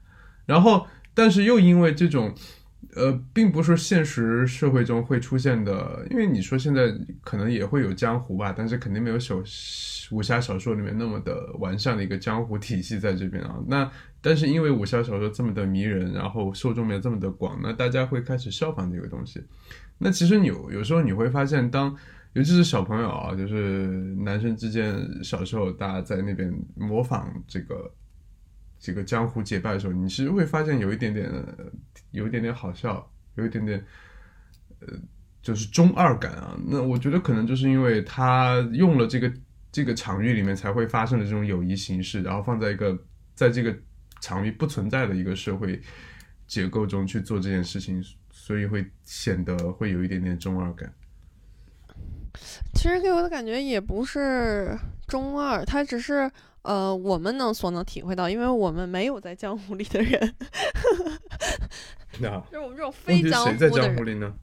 [0.46, 2.34] 然后，但是又因为这种。
[2.96, 9.42] 呃，并不是现实社会中会出现的，因为你说现在可能也会有江湖吧，但是肯定没有小
[10.12, 13.58] 武侠小说里面那么的完善的一个江湖体系在这边啊。
[13.68, 13.90] 那
[14.22, 19.42] 但是因为武侠小说这么的迷人，然后受众面这么的广，那大家会开始效仿这个东西。
[19.98, 21.96] 那其实有有时候你会发现，当
[22.34, 27.92] 尤其是小朋友啊，就是男生之间，小时候大家在那边模仿这个。
[28.86, 31.32] 这个江湖结拜的时候，你其实会发现有一点点，
[32.12, 33.82] 有一点点好笑，有一点点，
[34.82, 34.88] 呃，
[35.42, 36.60] 就是中二感啊。
[36.68, 39.34] 那我觉得可能就是因为他用了这个
[39.72, 43.02] 这个场域里面才会发生的这种友谊形式，然后放在一个
[43.34, 43.74] 在这个
[44.20, 45.82] 场域不存在的一个社会
[46.46, 50.94] 结构中去做这件事情，所以会显得会有一点点中二感。
[52.74, 56.30] 其实给我的感觉也不是中二，他只是
[56.64, 60.36] 呃我们能所能体会到，因为我们没有在江湖里的人，
[62.20, 64.16] 那就是我们这种非江湖的谁在江湖人。
[64.16, 64.34] 里呢？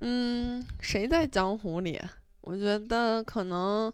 [0.00, 2.00] 嗯，谁在江湖里？
[2.40, 3.92] 我觉得可能，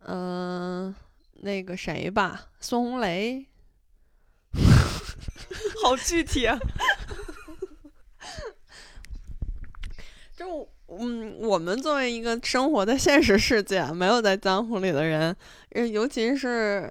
[0.00, 0.94] 嗯、
[1.32, 3.46] 那个谁吧，孙红雷，
[5.82, 6.58] 好具体啊。
[10.36, 15.34] 就嗯，我们作为一个生活在现实世界、没有在江湖里的人，
[15.70, 16.90] 呃尤其是，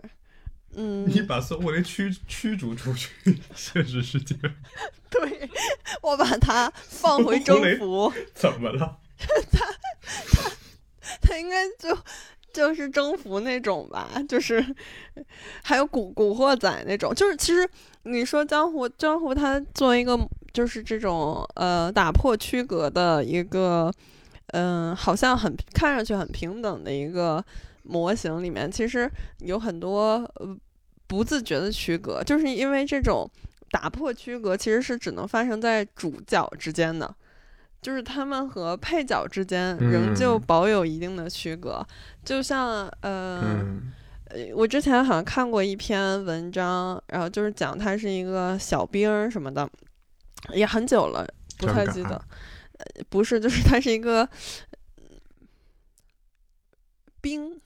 [0.75, 3.09] 嗯，你把孙红雷驱驱逐出去
[3.55, 4.35] 现实世界，
[5.09, 5.49] 对
[6.01, 8.11] 我把他放回征服。
[8.35, 8.97] 怎么了？
[11.21, 11.97] 他应该就
[12.53, 14.63] 就是征服那种吧，就是
[15.63, 17.67] 还有古古惑仔那种，就是其实
[18.03, 20.15] 你说江湖江湖，它作为一个
[20.57, 23.93] 就是这种呃打破区隔的一个
[24.53, 27.43] 嗯、好像很看上去很平等的一个
[27.83, 29.07] 模型里面，其实
[29.41, 30.57] 有很多呃
[31.05, 33.29] 不自觉的区隔，就是因为这种
[33.69, 37.13] 打破区隔其实是只能发生在主角之间的。
[37.79, 40.41] 就是他们和配角之间仍旧嗯。
[40.47, 41.85] 保有一定的区隔，
[42.25, 43.93] 就像呃，嗯。
[44.29, 49.69] 呃我之前好像看过一篇文章，然后就是讲他是一个小兵什么的，
[50.53, 52.21] 也很久了，不太记得。
[52.77, 54.29] 呃，不是，就是他是一个
[57.19, 57.59] 兵，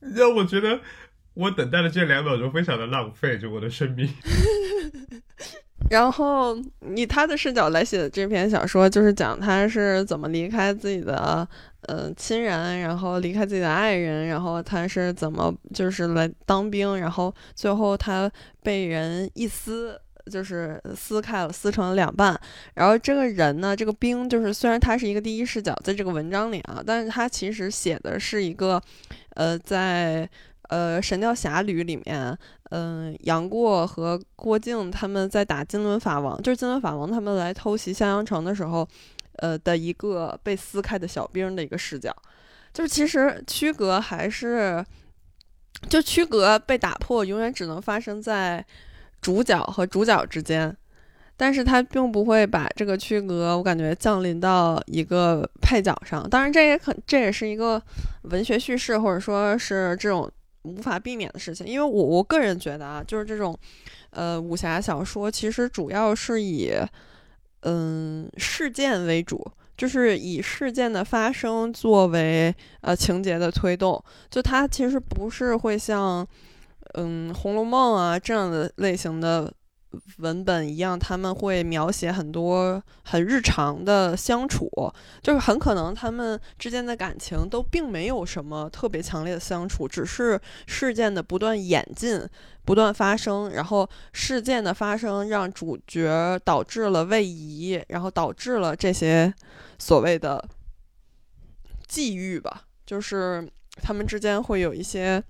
[0.00, 0.80] 让我觉得
[1.34, 4.08] 我等待的这两秒钟非常的浪费，就我的生命。
[5.90, 6.56] 然后
[6.94, 11.46] 以他的视角来写的这篇小说，就是讲他是怎么离开自己的
[11.82, 18.30] 呃亲人，然后离开自己的爱人，然后他是怎么就是来当兵，然后最后他
[18.62, 20.00] 被人一撕。
[20.28, 22.36] 就是撕开了，撕成了两半。
[22.74, 28.82] 然后这个人呢，这个兵就是虽然他是一个第一视角，在这个文章里啊，但是他其实写的是一个，
[29.36, 30.28] 呃，在
[30.68, 32.36] 呃《神雕侠侣》里面，
[32.70, 38.86] 嗯，杨过和郭靖他们在打金轮法王，就是金轮法王他们来偷袭襄阳城的时候，
[39.36, 42.14] 呃的一个被撕开的小兵的一个视角，
[42.72, 44.84] 就是其实区隔还是，
[45.88, 48.64] 就区隔被打破，永远只能发生在
[49.20, 50.76] 主角和主角之间。
[51.38, 56.26] 但是他并不会把这个区隔，我感觉降临到一个配角上。
[56.30, 57.80] 当然，这也可这也是一个
[58.22, 60.26] 文学叙事，或者说是这种
[60.66, 61.66] 无法避免的事情。
[61.66, 63.56] 因为我我个人觉得啊，就是这种
[64.10, 66.72] 呃武侠小说，其实主要是以
[67.62, 74.02] 嗯事件为主，就是以事件的发生作为呃情节的推动。
[74.30, 76.26] 就它其实不是会像
[76.94, 79.52] 嗯《红楼梦》啊这样的类型的
[80.18, 84.68] 文本一样，他们会描写很多很日常的相处，
[85.22, 92.20] 就是很可能他们之间的感情都并没有什么特别强烈的相处，只是事件的不断演进、
[92.64, 99.32] 不断发生，然后事件的发生让主角导致了位移，然后导致了这些
[99.78, 100.46] 所谓的
[101.86, 103.48] 际遇吧，就是
[103.82, 105.22] 他们之间会有一些。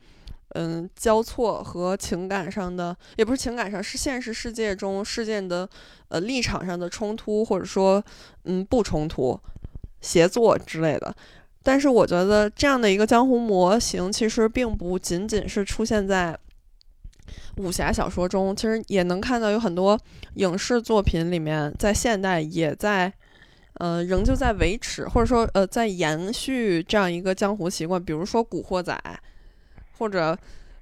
[0.59, 5.69] 嗯，交错和情感上的，也不是情感上，是现实世界中事件的，
[6.09, 8.03] 呃，立场上的冲突，或者说，
[8.45, 9.39] 嗯，不冲突，
[10.01, 11.15] 协作之类的。
[11.63, 16.39] 但是我觉得这样的一个江湖模型，其实并不仅仅是出现在
[17.57, 20.01] 武侠小说中，其实也能看到有很多
[20.37, 23.13] 影视作品里面，在现代也在，
[23.75, 28.99] 呃，仍旧在维持，或者说，呃，在延续这样一个江湖习惯，比如说《古惑仔》。
[29.99, 30.37] 或者，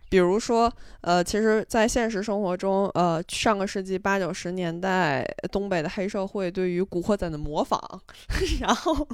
[0.09, 7.81] 比如说，呃，其实，在现实生活中，呃，上个世纪八九十年代东北的黑社会对于古惑仔的模仿，
[8.61, 9.07] 然后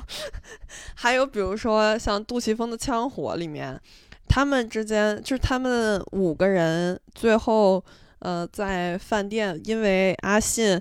[0.95, 3.81] 还有比如说像杜琪峰的《枪火》里面，
[4.29, 7.83] 他们之间就是他们五个人最后，
[8.21, 10.81] 呃，在饭店因为阿信。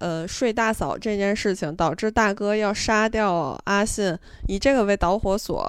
[0.00, 4.16] 呃，睡大嫂这件事情导致大哥要杀掉阿信，
[4.46, 5.68] 以这个为导火索，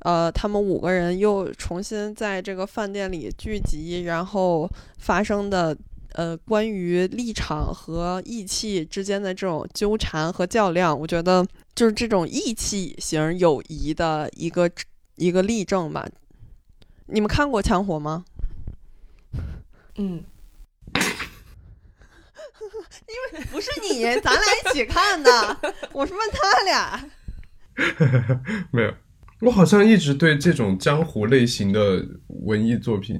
[0.00, 5.76] 呃，他们五个人又重新在这个饭店里聚集，然后发生的
[6.12, 14.70] 呃关于立场和义气之间的这种纠缠和较量，我觉得就是这种义气型友谊的一个
[15.16, 16.08] 一个例证吧。
[17.06, 18.24] 你们看过《枪火》吗？
[19.96, 20.24] 嗯，
[23.06, 25.56] 因为不是你，咱俩一起看的。
[25.92, 27.10] 我是问他俩。
[28.72, 28.94] 没有，
[29.40, 33.18] 我好像一直对这种江湖类型的文艺作品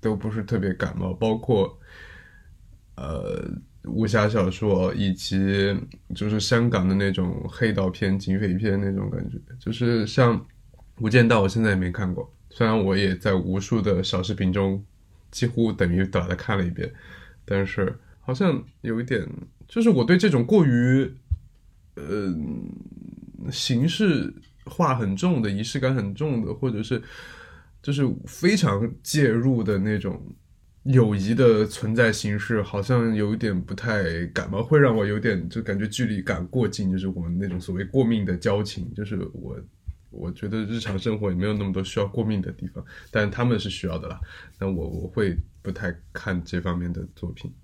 [0.00, 1.78] 都不是特别感冒，包括
[2.94, 3.50] 呃
[3.84, 5.76] 武侠小说，以及
[6.14, 10.38] 就是香港的那种黑道片、警匪片那种感觉，就是像
[11.00, 14.84] 《无间道》，我现在也没看过，虽然我也在无数的小视频中
[15.30, 16.92] 几乎等于把它看了一遍，
[17.44, 19.26] 但是好像有一点，
[19.66, 21.10] 就是我对这种过于
[21.96, 22.32] 呃
[23.50, 24.32] 形式
[24.70, 27.02] 化很重的、仪式感很重的，或者是
[27.82, 30.22] 就是非常介入的那种
[30.84, 39.58] 友谊的存在形式，好像有一点不太感冒，会让我有点就感觉距离感过近，就是我们那种所谓过命的交情，就是我。
[40.12, 44.18] 我觉得日常生活也没有那么多需要过命的地方，但他们是需要的啦。
[44.58, 47.54] 那我我会不太看这方面的作品。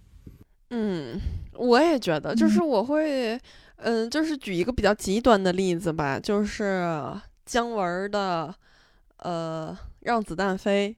[0.70, 1.20] 嗯，
[1.54, 3.36] 我也觉得，就是我会，
[3.76, 6.84] 嗯，就是举一个比较极端的例子吧，就是
[7.44, 8.54] 姜文的，
[9.18, 10.96] 呃，《让子弹飞》，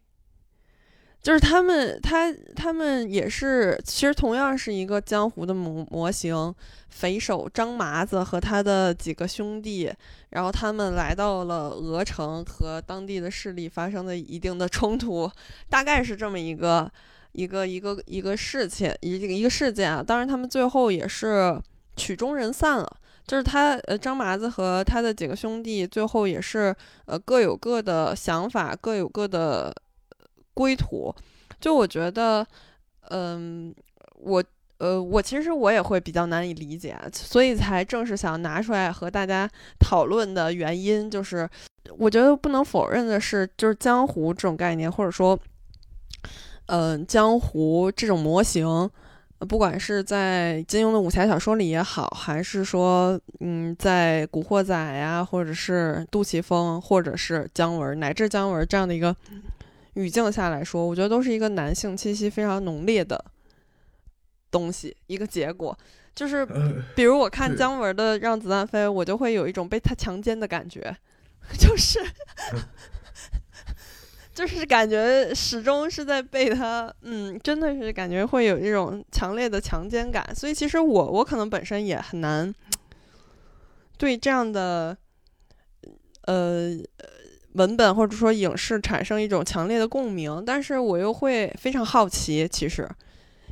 [1.22, 6.54] 就是他们，他他们也是，其实同样是一个江湖的模模型，
[6.88, 9.92] 匪首张麻子和他的几个兄弟，
[10.30, 15.30] 然后他们来到了鹅城，和当地的势力发生了一定的冲突，
[15.68, 16.90] 大概是这么一个。
[17.32, 21.60] 一个一个一个事情，一个一个事件啊，当然他们最后也是
[21.98, 22.96] 曲终人散了。
[23.26, 26.74] 就是他呃张麻子和他的几个兄弟最后也是
[27.04, 29.74] 呃各有各的想法，各有各的
[30.54, 31.14] 归途。
[31.60, 32.46] 就我觉得，
[33.10, 33.74] 嗯，
[34.14, 34.42] 我
[34.78, 39.46] 呃我其实我也会比较难以理解，所以才正是想拿出来和大家
[39.78, 41.46] 讨论的原因，就是
[41.98, 45.38] 我觉得不能否认的是，就是江湖这种概念，或者说。
[46.70, 48.90] 嗯，江湖这种模型，
[49.46, 59.14] 不管是在金庸的武侠小说里也好，还是说，嗯，在《古惑仔》呀，或者是杜琪峰，或者是姜文，乃至姜文这样的一个
[59.94, 63.24] 语境下来说，我觉得都是一个男性气息非常浓烈的
[64.50, 64.96] 东西。
[65.06, 65.78] 一个结果
[66.16, 66.44] 就是，
[66.96, 70.96] 比如我看姜文的《让子弹飞》，我就会有一种被他强奸的感觉，
[71.56, 72.00] 就是。
[74.38, 82.54] 就是感觉始终是在被他，嗯，真的是感觉会有一种强烈的强奸感，所以其实我我可能本身也很难
[83.96, 84.96] 对这样的
[86.26, 86.70] 呃
[87.54, 92.88] 文本或者说影视产生一种强烈的共鸣，但是我又会非常好奇，其实，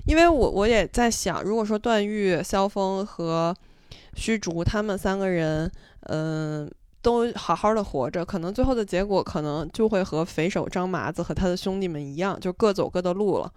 [0.07, 3.53] 因为我我也在想，如果说段誉、萧峰和
[4.15, 5.69] 虚竹他们三个人，
[6.03, 6.71] 嗯。
[7.07, 13.53] 都好好的活着，可能最后的结果可能就会和匪首张麻子和他的兄弟们一样，就各走各的路了。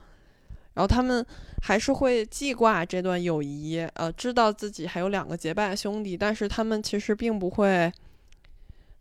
[0.75, 1.25] 然后他们
[1.63, 7.91] 还是会记挂这段友谊，呃，知道自己还有两个结拜兄弟，但是他们其实并不会，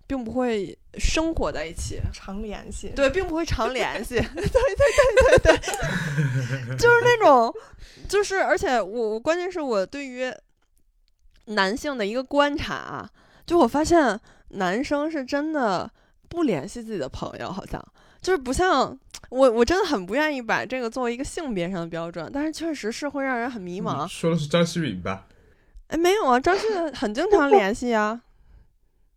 [0.07, 2.88] 并不会生活在一起，常联系。
[2.96, 4.14] 对，并不会常联系。
[4.34, 7.55] 对对对对对， 就是那种，
[8.09, 10.32] 就是而且我我关键是我对于
[11.44, 13.07] 男性的一个观察，
[13.44, 14.18] 就我发现。
[14.51, 15.90] 男生是真的
[16.28, 17.82] 不联系自己的朋友，好像
[18.20, 18.99] 就是不像
[19.30, 24.07] 我，我真的很不愿意把这个作为一个性别上的标准，但是确实是会让人很迷茫。
[24.09, 25.26] 说的是张希允吧？
[25.88, 28.22] 哎，没有啊，张希允很经常联系啊，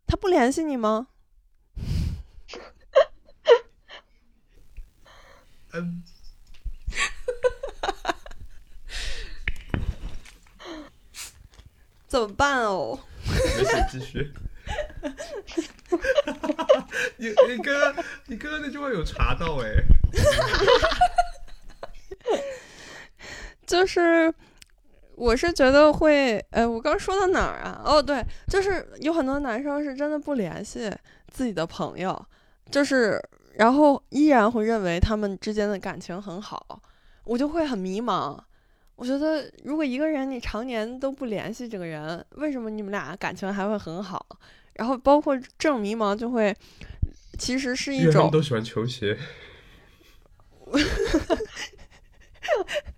[0.08, 1.08] 他不联系你吗？
[5.74, 6.04] 嗯，
[12.08, 13.00] 怎么办哦？
[13.26, 14.34] 没事，继续。
[17.18, 17.94] 你你哥
[18.28, 19.84] 你哥那句话有查到哎，
[23.66, 24.34] 就是
[25.16, 27.82] 我是觉得会，哎，我刚说到哪儿啊？
[27.86, 30.92] 哦，对，就是有很多男生是真的不联系
[31.28, 32.26] 自己的朋友，
[32.70, 33.22] 就是
[33.56, 36.82] 然后依然会认为他们之间的感情很好，
[37.26, 38.38] 我就会很迷茫。
[38.96, 44.24] 我觉得如果一个人你常年都不联系这个人，为什么你们俩感情还会很好？
[44.82, 46.58] 然后包括这种迷茫就会，
[47.38, 48.32] 其实是一种。
[48.32, 49.16] 都喜欢球鞋。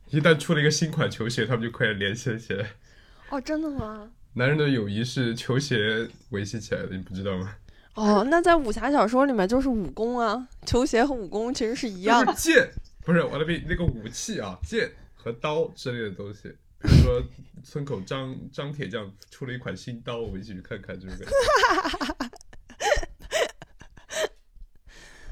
[0.07, 2.65] 一旦出了一个新款球鞋，他们就快联系起来。
[3.27, 4.09] 哦，真的吗？
[4.36, 7.53] 男人的友谊是球鞋维系起来的，你不知道吗？
[7.95, 12.34] 哦，那在武侠小说里面就是武功啊，球鞋和武功其实是一样的。
[12.36, 12.71] 剑
[13.03, 16.43] 不是我的比那个武器啊，剑和刀之类的东西。
[16.79, 17.21] 比如说，
[17.64, 21.16] 村口张张铁匠出了一款新刀，我们一起去看看，这个。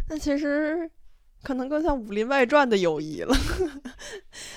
[0.09, 0.89] 那其实
[1.43, 3.33] 可能更像《武林外传》的友谊了，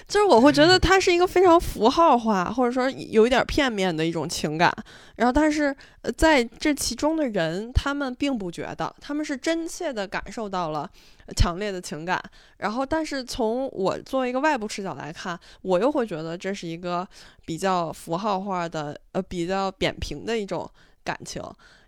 [0.07, 4.73] 就是我会觉得它是一个非常符号化，或者说有一点片面的一种情感。
[5.17, 5.75] 然后，但是，
[6.17, 10.91] 在这其中的人，他们并不觉得，他们是真切的感受到了
[11.37, 12.23] 强烈的情感。
[12.59, 17.07] 然后，但是从我作为一个外部视角来看，我又会觉得这是一个
[17.47, 20.69] 比较符号化的，呃，比较扁平的一种
[21.03, 21.43] 感情。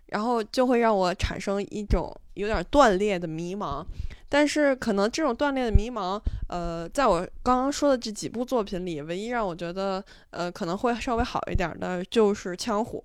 [0.07, 3.85] 然后就会让我产生一种有点断裂的迷茫。
[4.29, 12.99] 但是可能这种断裂的迷茫，呃，在我刚刚说的这几部作品里，唯一让我觉得，呃，可能会稍微好一点的，就是《枪火》，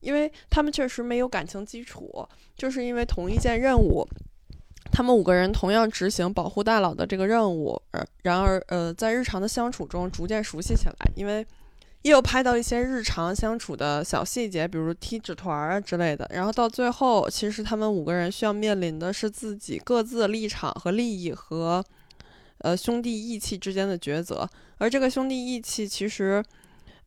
[0.00, 2.26] 因为他们确实没有感情基础，
[2.56, 4.06] 就是因为同一件任务，
[4.90, 11.46] 他们五个人同样执行保护大佬的这个任务，呃，然而，呃，在日常的相处中逐渐熟悉起来，因为。
[12.06, 16.24] 也有拍到一些日常相处的小细节，比如踢纸团啊之类的。
[16.32, 21.84] 然后到最后，其实他们五个人需要面临的是自己各自的立场和利益和，
[22.58, 24.48] 呃兄弟义气之间的抉择。
[24.78, 26.40] 而这个兄弟义气，其实，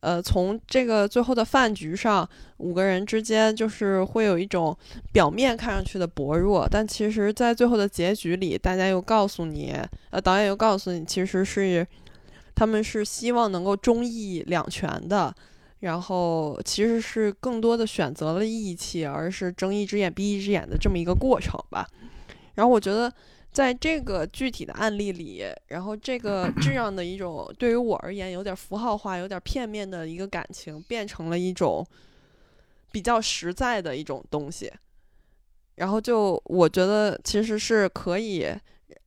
[0.00, 2.28] 呃，从这个最后的饭局上，
[2.58, 4.76] 五个人之间就是会有一种
[5.14, 9.74] 表面看上去的薄弱，但其实在最后的结局里，大家又告诉你，
[10.10, 11.86] 呃，导演又告诉你，其实是。
[12.60, 15.34] 他们是希望能够忠义两全的，
[15.78, 21.88] 然后其实是更多的选择了义气，而是睁一只眼闭一只眼的这么一个过程吧。
[22.56, 23.10] 然后我觉得，
[23.50, 31.82] 在这个具体的案例里，然后这个 这样的一种对于我而言有点符号化、有点片面的一个感情，变成了一种
[32.92, 34.70] 比较实在的一种东西。
[35.76, 38.54] 然后就我觉得其实是可以。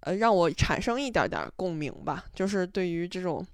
[0.01, 3.45] 呃，让我产生一点点共鸣吧，就是对于这种，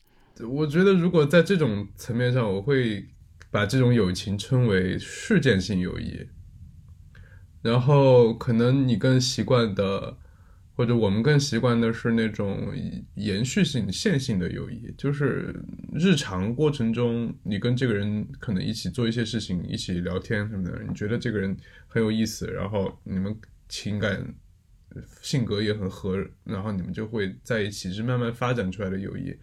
[0.49, 3.05] 我觉得如果在这种层面上，我会
[3.51, 6.27] 把这种友情称为事件性友谊。
[7.61, 10.17] 然后可能你更习惯的，
[10.75, 12.73] 或者我们更习惯的是那种
[13.15, 15.53] 延续性、线性的友谊，就是
[15.93, 21.57] 日常过程中你跟这个人可能一起做一些事情，一起聊天什么的，你觉得这个人
[21.87, 23.35] 很有意思，然后你们
[23.67, 24.33] 情感。
[25.21, 29.37] 性格也很合，然后你们就会在一起，是慢慢发展出来的友谊。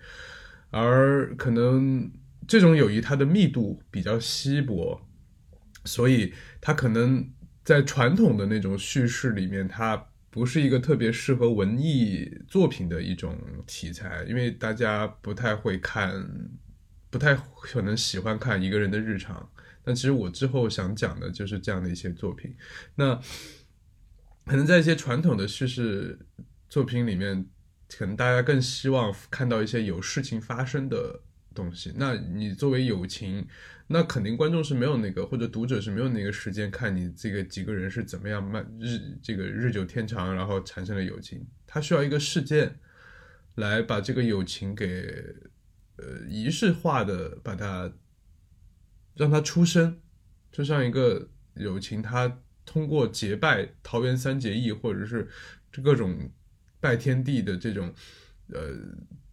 [0.70, 2.10] 而可能
[2.46, 5.00] 这种友谊它的密度比较稀薄，
[5.84, 7.26] 所以它可能
[7.64, 9.96] 在传统的那种叙事里面，它
[10.30, 16.28] 不是一个特别适合文艺作品的一种题材，因为大家不太会看，
[17.08, 19.48] 不太可能喜欢看一个人的日常。
[19.84, 22.54] 但其实我之后想讲的就是这样的一些作品。
[22.96, 23.20] 那。
[24.46, 26.16] 可能在一些传统的叙事
[26.68, 27.44] 作品里面，
[27.88, 31.20] 可能大家更希望看到一些有事情发生的
[31.52, 31.92] 东西。
[31.96, 33.44] 那你作为友情，
[33.88, 41.44] 那肯定观众是没有那个，或者读者是没有那个时间看你这个几个人是怎么样慢日这个日久天长，然后产生了友情。
[41.66, 42.78] 他需要一个事件
[43.56, 45.34] 来把这个友情给
[45.96, 47.92] 呃仪式化的把它
[49.16, 50.00] 让它出生，
[50.52, 52.42] 就像一个友情它。
[52.66, 55.26] 通过结拜桃园三结义，或者是
[55.82, 56.28] 各种
[56.80, 57.94] 拜天地的这种
[58.52, 58.74] 呃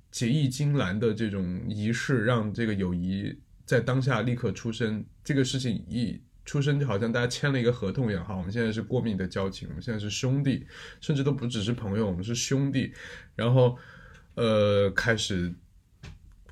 [0.09, 5.03] 结义金兰的这种仪式，让这个友谊在当下立刻出生。
[5.23, 8.23] 这个事情一出生，就好像大家签了一个合同一样。
[8.23, 10.67] 哈，我们现在是过命的交情，我们现在是兄弟，
[11.01, 12.93] 甚至都不只是朋友，我们是兄弟。
[13.36, 13.77] 然后
[14.36, 15.53] 呃，开始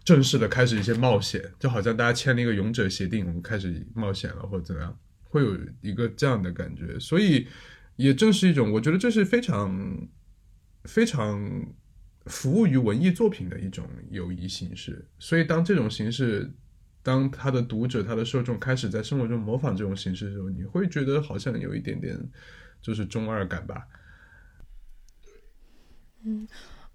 [0.06, 4.98] 正式的开始一些冒险，就好像大家签了一个勇者协定，我们开始冒险了，或者怎么样。
[5.32, 7.48] 会有一个这样的感觉，所以
[7.96, 10.08] 也正是一种，我觉得这是非常
[10.84, 11.66] 非常
[12.26, 15.08] 服务于文艺作品的一种友谊形式。
[15.18, 16.52] 所以当这种形式，
[17.02, 22.20] 当他的读者、他的受众开始在生活中模仿这种形式的时候，你会觉得好像有一点点
[22.82, 23.88] 就是中二感吧？
[26.24, 26.46] 嗯，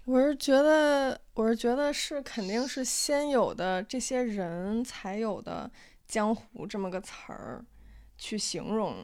[0.05, 5.71] 我是觉得，我是觉得是肯定是先有的这些人才有的
[6.07, 7.65] 江湖这么个词儿。
[8.17, 8.95] 去形容，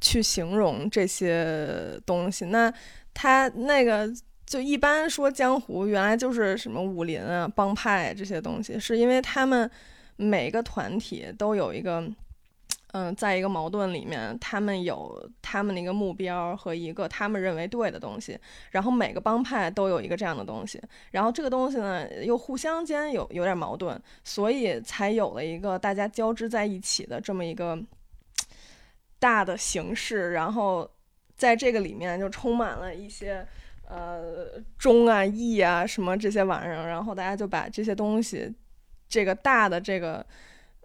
[0.00, 2.46] 去形容这些东西。
[2.46, 2.72] 那
[3.14, 4.10] 他那个
[4.46, 9.70] 就一般说江湖，原来就是什么武林啊、帮派这些东西，是因为他们
[10.16, 12.06] 每个团体都有一个，
[12.92, 18.38] 嗯，在一个矛盾里面，他们有他们的一个目标和一个他们认为对的东西。
[18.70, 20.80] 然后每个帮派都有一个这样的东西，
[21.12, 27.78] 然后这个东西呢又互相间有有点矛盾，所以才有了一个大家交织在一起的这么一个。
[29.22, 30.90] 大的形式，然后
[31.36, 33.46] 在这个里面就充满了一些
[33.88, 38.52] 呃忠啊义啊什么这些玩意儿，然后大家就把这些东西，
[39.08, 40.26] 这个大的这个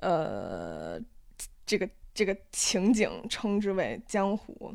[0.02, 1.00] 呃
[1.66, 4.72] 这个这个情景称之为江湖。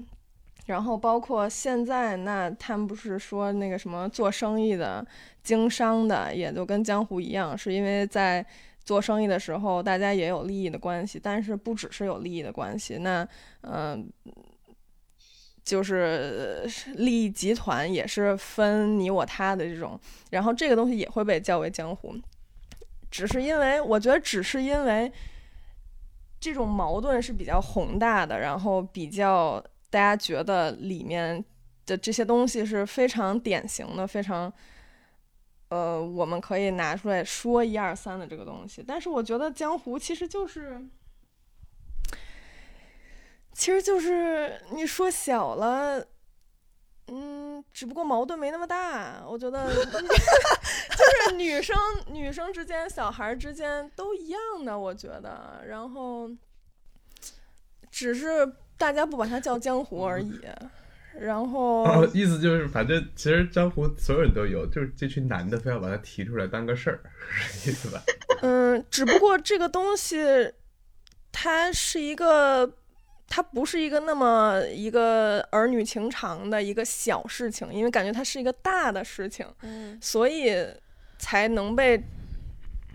[0.66, 5.04] 然后包括现在，那他们不是说那个什么做生意的、
[5.42, 8.44] 经商的，也都跟江湖一样，是因为在
[8.84, 13.26] 做生意的时候，大家也有利益的关系，但是不只是有利益的关系，那
[13.60, 14.10] 嗯、
[15.64, 19.98] 就是利益集团也是分你我他的这种，
[20.30, 22.14] 然后这个东西也会被叫为江湖，
[23.10, 25.10] 只是因为我觉得只是因为
[26.40, 31.44] 这种矛盾是比较宏大的，然后比较大家觉得里面
[31.86, 34.52] 的这些东西是非常典型的，非常。
[35.72, 40.86] 呃，我们可以拿出来说一二三的这个东西，但是我觉得江湖其实就是，
[43.54, 46.04] 其实就是你说小了，
[47.06, 49.24] 嗯，只不过矛盾没那么大。
[49.26, 51.74] 我觉得 就是女生
[52.08, 55.64] 女生之间、小孩儿之间都一样的，我觉得。
[55.66, 56.30] 然后
[57.90, 58.46] 只是
[58.76, 60.38] 大家不把它叫江湖而已。
[61.20, 67.00] 然后哦，意思就是，反正其实江湖所有人都有，就是这群男的非要把它提出来当个事儿，
[67.30, 68.02] 是这意思吧？
[68.42, 70.16] 嗯，只不过这个东西，
[71.30, 72.72] 它是一个，
[73.28, 80.54] 它不是一个那么一个儿女情长的一个小事情，因为感觉它是一个大的事情，嗯所以
[81.18, 82.02] 才能被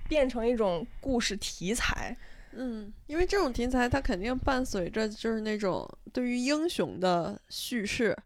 [0.09, 2.15] 变成一种故事题材。
[2.59, 8.17] 嗯，因为这种题材它肯定伴随着就是那种对于英雄的叙事，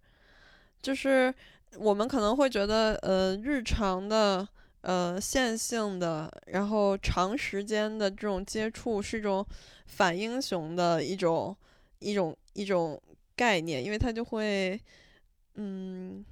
[0.82, 1.34] 就是
[1.76, 4.48] 我们可能会觉得呃日常的
[4.84, 9.46] 呃线性的，然后长时间的这种接触是一种
[9.88, 11.54] 反英雄的一种
[12.00, 13.02] 一种一种
[13.36, 14.80] 概念，因为它就会
[15.56, 16.24] 嗯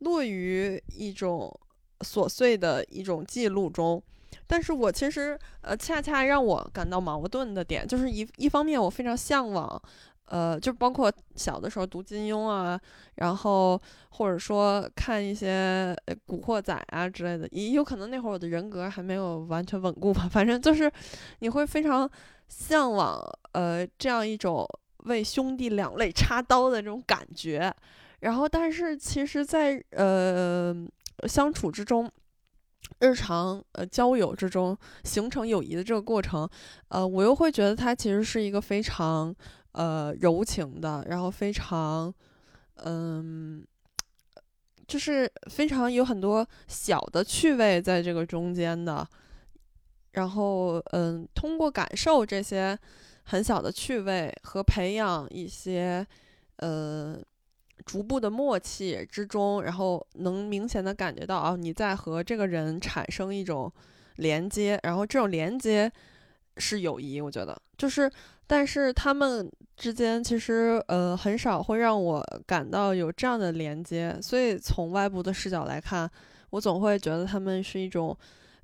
[0.00, 1.58] 落于一种
[2.00, 4.02] 琐碎的一种记录中。
[4.46, 9.80] 但是我其实呃，恰恰让我感到矛盾的点，就是一一方面我非常向往，
[10.26, 12.80] 呃，就包括小的时候读金庸啊，
[13.16, 20.90] 然后或者说看一些古惑仔啊之类的，也有可能那会儿我的人格还没有完全稳固吧，反正就是
[21.40, 22.10] 你会非常
[22.48, 23.20] 向往
[23.52, 24.66] 呃这样一种
[25.04, 27.72] 为兄弟两肋插刀的这种感觉，
[28.20, 30.74] 然后但是其实在，呃
[31.26, 32.10] 相处之中。
[32.98, 36.48] 日常呃交友之中形成友谊的这个过程，
[36.88, 39.34] 呃，我又会觉得它其实是一个非常
[39.72, 42.12] 呃柔情的，然后非常
[42.82, 43.64] 嗯、
[44.86, 49.06] 就是非常有很多小的趣味在这个中间的，
[50.12, 52.78] 然后嗯、通过感受这些
[53.24, 56.06] 很小的趣味和培养一些
[56.56, 57.18] 呃
[57.84, 63.72] 逐步的默契之中，然后能明显的感觉到啊，你在和这个人产生一种
[64.16, 65.90] 连接，然后这种连接
[66.56, 67.56] 是友谊，我觉得。
[67.76, 68.10] 就是，
[68.46, 76.10] 但是他们之间其实呃很少会让我感到有这样的连接，所以从外部的视角来看，
[76.50, 78.14] 我总会觉得他们是一种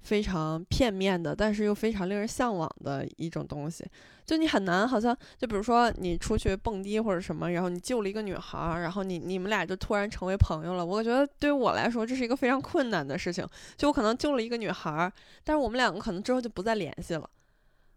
[0.06, 3.84] 非常片面的，但是又非常令人向往的一种东西。
[4.24, 10.86] 就你很难，好像就比如说你出去蹦迪或者什么，然后你救了一个女孩，然后你你们俩就突然成为朋友了。
[10.86, 13.44] 我觉得对于我来说，这是一个非常困难的事情。
[13.76, 17.28] 就我可能救了一个女孩，但是我们两个可能之后就不再联系了。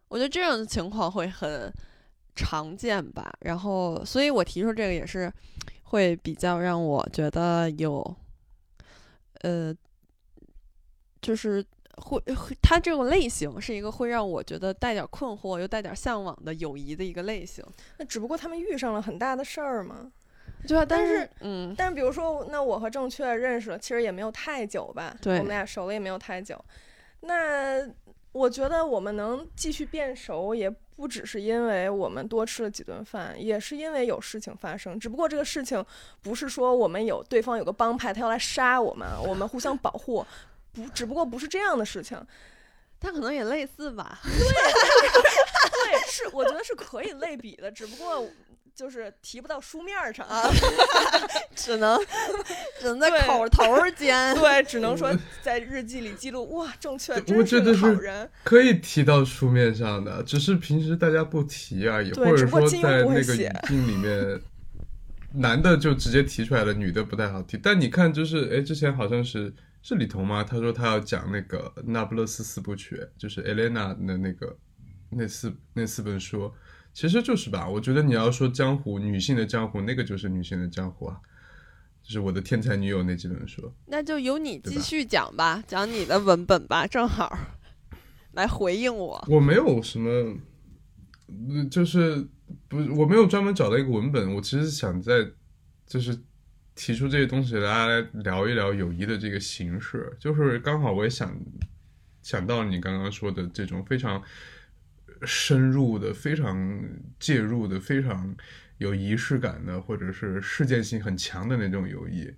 [0.08, 1.72] 我觉得这样的情况会很
[2.36, 3.32] 常见吧。
[3.42, 5.32] 然后，所以我提出这个也是
[5.84, 8.16] 会比较让我觉得有，
[9.42, 9.74] 呃，
[11.22, 11.66] 就是
[12.00, 17.64] 会会，它这种类型是一个会让我觉得带点困惑又带点向往的友谊的一个类型，
[17.98, 20.12] 那只不过他们遇上了很大的事儿嘛。
[20.68, 20.86] 对啊？
[20.86, 26.60] 但但是嗯，但是比如说，那我和正确认识了，其实也没有太久吧，对我们俩熟了也没有太久。
[27.22, 27.88] 那
[28.32, 35.00] 我觉得我们能继续变熟，也不只是因为我们多吃了几顿饭，也是因为有事情发生。
[35.00, 35.84] 只不过这个事情
[36.22, 40.26] 不是说我们有对方有个帮派，他要来杀我们，我们互相保护，
[40.80, 42.18] 不，只不过不是这样的事情。
[43.02, 44.20] 它可能也类似吧。
[44.24, 48.28] 对， 对是我觉得是可以类比的，只不过
[48.76, 50.50] 就是提不到书面上啊
[51.56, 51.98] 只能
[52.80, 54.36] 只能在口头儿间。
[54.36, 56.58] 对，只能说在日记里记录。
[56.58, 58.30] 哇，正确，我真是个觉得是好人。
[58.44, 64.42] 可以提到书面上的，只是平时大家不提而已，或者说在那个写语境里面，
[65.34, 67.58] 男的就直接提出来了，女的不太好提。
[67.58, 70.44] 但你看，就是哎，之前好像是是李彤吗？
[70.44, 74.58] 他说他要讲那个那不勒斯四部曲，就是 Elena 的那个
[75.10, 76.52] 那四那四本书，
[76.94, 77.68] 其实就是吧。
[77.68, 81.20] 我觉得你要说江湖，女性的江湖，那个就是女性的江湖啊。
[82.02, 87.38] 就是我的天才女友那几本书，那就由你继续讲吧，讲你的文本吧，正好
[88.32, 89.24] 来回应我。
[89.30, 90.10] 我没有什么，
[91.50, 92.28] 呃就是
[92.68, 94.34] 不，我没有专门找到一个文本。
[94.34, 95.30] 我其实想在
[95.86, 96.18] 就是
[96.80, 100.16] 提出这些东西，大家来聊一聊友谊的这个形式。
[100.18, 101.38] 就是刚好我也想
[102.24, 104.24] 想到你刚刚说的这种非常
[105.24, 106.82] 深入的、非常
[107.20, 108.34] 介入的、非常
[108.78, 112.34] 有仪式感的，或者是事件性很强的那种友谊。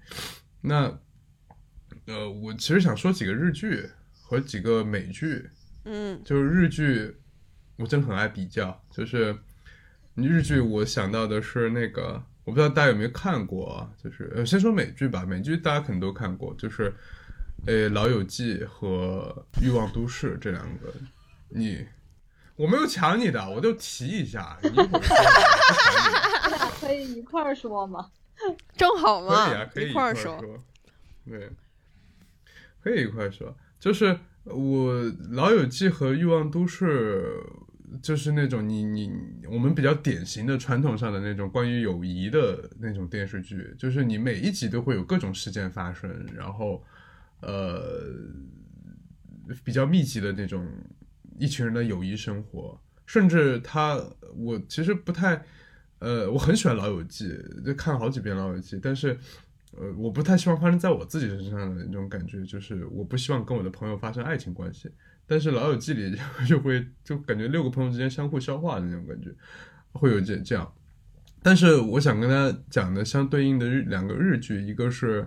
[0.59, 0.99] 那
[2.07, 5.47] 呃，我其实想说几个日剧和几个美剧，
[5.85, 7.15] 嗯就是日剧，
[7.75, 8.83] 我真的很爱比较。
[8.89, 9.37] 就是
[10.15, 13.89] 你日剧，我想到的是那个，我不知道大家有没有看过啊？
[14.03, 16.93] 就是呃，先说美剧吧，美剧大家可能都看过，就是
[17.65, 20.93] 呃，《老友记》和《欲望都市》这两个。
[21.47, 21.87] 你
[22.57, 25.15] 我没有抢你的，我就提一下，你一会儿说
[26.49, 28.11] 不抢你可以一块儿说吗？
[28.75, 30.63] 正好嘛，可以啊，可以一块儿块儿说。
[31.25, 31.49] 对，
[32.83, 33.55] 可以一块儿说。
[33.79, 34.93] 就是我
[35.29, 37.31] 《老友记》和《欲望都市》，
[38.01, 39.11] 就是那种你你
[39.49, 46.83] 我们比较典型的传统上的那种关于友谊的那种电视剧，就是你每一集都会有各种事件发生，然后
[47.41, 48.03] 呃
[49.63, 50.67] 比较密集的那种
[51.39, 53.99] 一群人的友谊生活，甚至他
[54.35, 55.43] 我其实不太。
[56.03, 57.27] 呃，我很喜欢《老友记》，
[57.63, 59.15] 就看了好几遍《老友记》，但是，
[59.77, 64.89] 呃，我不太希望发生在我自己身上的那种感觉，就是我不希望跟我的朋友发生爱情关系。
[65.31, 69.29] 但是《老友记》里就 会就感觉六个朋友之间相互消化的那种感觉，
[69.93, 70.69] 会有这这样。
[71.41, 75.25] 但是我想跟大家讲的相对应的日两个日剧，一个是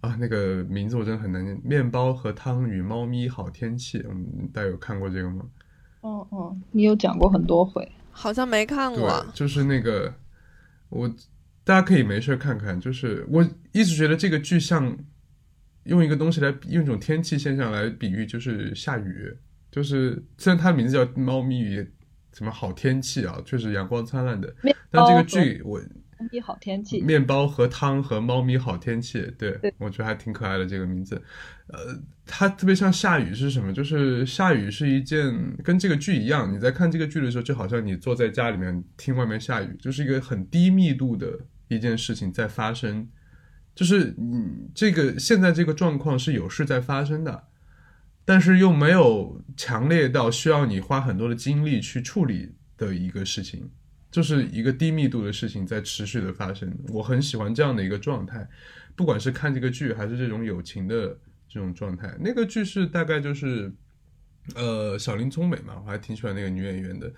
[0.00, 5.44] 啊那个名字我真的很难念，《面包和汤与猫咪好天气》，嗯，大家有看过这个吗？
[6.02, 7.88] 嗯嗯，你有讲过很多回。
[8.10, 10.12] 好像没看对过，，就是那个
[10.88, 11.08] 我，
[11.62, 12.78] 大家可以没事看看。
[12.80, 14.98] 就是我一直觉得这个剧像
[15.84, 19.36] 用一个东西来比用一种天气现象来比喻，就是下雨。
[19.70, 21.88] 就是虽然它名字叫《猫咪与
[22.32, 24.52] 什么好天气》啊，确实阳光灿烂的，
[24.90, 31.22] 但这个剧我猫咪好天气，面包和汤和猫咪好天气，对对我觉得还挺可爱的这个名字。
[31.68, 31.78] 呃，
[32.26, 33.72] 它特别像下雨是什么？
[33.72, 43.08] 就是下雨是一件跟这个剧一样，你在看这个剧的时候，就好像你坐在家里面听外面下雨，就是一个很低密度的一件事情在发生。
[43.80, 47.44] 就是嗯，这个现在这个状况是有事在发生的，
[48.26, 53.70] 但是又没有强烈到需要你花很多的精力去处理的一个事情。
[54.10, 56.70] 就是一个低密度的事情在持续的发生。
[56.88, 58.46] 我很喜欢这样的一个状态，
[58.94, 61.18] 不管是看这个剧还是这种友情的
[61.48, 62.14] 这种状态。
[62.20, 63.72] 那个剧是大概就是，
[64.56, 67.10] 呃，小林聪美嘛，我还挺喜欢那个女演员的。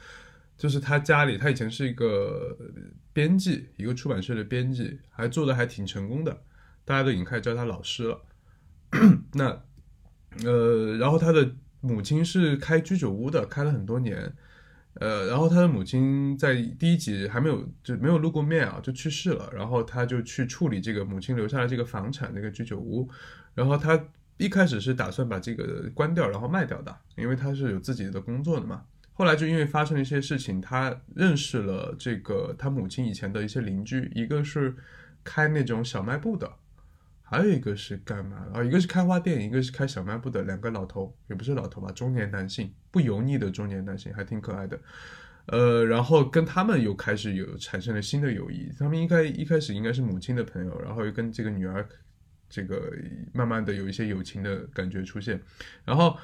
[0.57, 2.57] 就是她家里，她以前是一个
[3.13, 6.41] 编辑，一个出版社的编辑，还做的还挺成功的，
[6.85, 8.21] 大家都已经开始叫他老师了。
[9.35, 9.63] 那，
[10.45, 14.33] 呃，然后他的母亲是开居酒屋的，开了很多年。
[14.95, 19.51] 呃，然后他的母亲在第一集还没有就没有露过面啊，就去世了。
[19.55, 23.09] 然后他就去处理这个母亲留下的这个房产，那个居酒屋。
[23.55, 23.99] 然后他
[24.37, 28.83] 一开始是打算把这个关掉，然后卖掉的，因为他是有自己的工作的嘛。
[29.15, 34.75] 后来就因为发生了一些事情，他认识了这个他母亲以前的一些邻居，一个是
[35.25, 36.51] 开那种小卖部的，
[37.33, 38.63] 还有一个是干嘛的啊？
[38.63, 44.79] 一个是开花店，一个是开小卖部的，两个老头，也不是老头吧，中年男性，不油腻的中年男性，还挺可爱的。
[45.47, 48.71] 呃，然后跟他们又开始有产生了新的友谊。
[48.79, 51.89] 他们应该一开始应该是母亲的朋友，然后又跟这个女儿，
[52.51, 52.93] 这个
[53.33, 55.41] 慢慢的有一些友情的感觉出现。
[55.87, 56.17] 然后，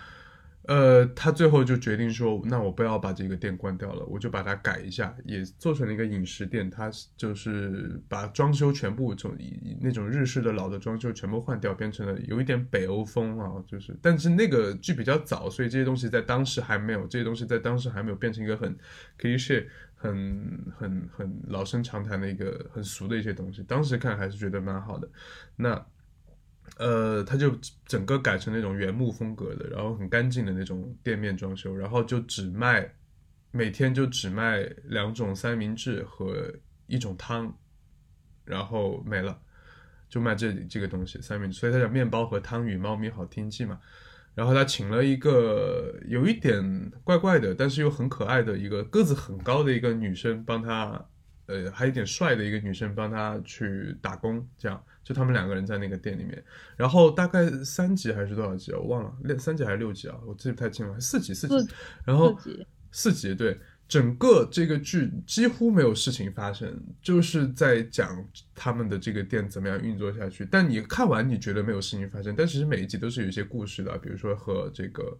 [0.68, 6.68] 呃，他最后就决定说，那我不要把这个店关掉了，我就把它改一下，也做成了一个饮食店。
[6.68, 9.34] 他就是把装修全部从
[9.80, 18.76] 那种日式的老的装修全部换掉，变成了有一点北欧风啊，就是，但是那个剧比较早，所以这些东西在当时还没有，这些东西在当时还没有变成一个很
[19.18, 19.64] cliché、
[19.96, 23.62] 很很很老生常谈的一个很俗的一些东西。
[23.62, 25.08] 当时看还是觉得蛮好的。
[25.56, 25.86] 那。
[26.78, 27.54] 呃，它就
[27.86, 32.94] 整个改成那种原木风格的，然后很干净的那种店面装修，然后就只卖
[33.50, 36.52] 每天就只卖两种三明治和
[36.86, 37.52] 一种汤，
[38.44, 39.38] 然后没了，
[40.08, 43.78] 就卖这这个东西三明治，所以它叫面包和汤与猫咪好天气嘛。
[44.34, 51.04] 然后他请了一个有一点怪怪的，但是又很可爱的一个个子很高的一个女生帮他，
[51.46, 56.44] 呃，还有点帅的一个女生帮他去打工，这样就他们两个人在那个店里面。
[56.76, 58.78] 然后大概三集还是多少集啊？
[58.78, 60.14] 我忘了，六三集还是六集啊？
[60.26, 61.74] 我记不太清了，四集四集。
[62.04, 62.38] 然后
[62.92, 68.22] 四集对，整个这个剧几乎没有事情发生，就是在讲
[68.54, 70.46] 他们的这个店怎么样运作下去。
[70.50, 75.18] 但你看完你觉得没有事情发生，但其实每一集都是有一些故事的，比如说和这个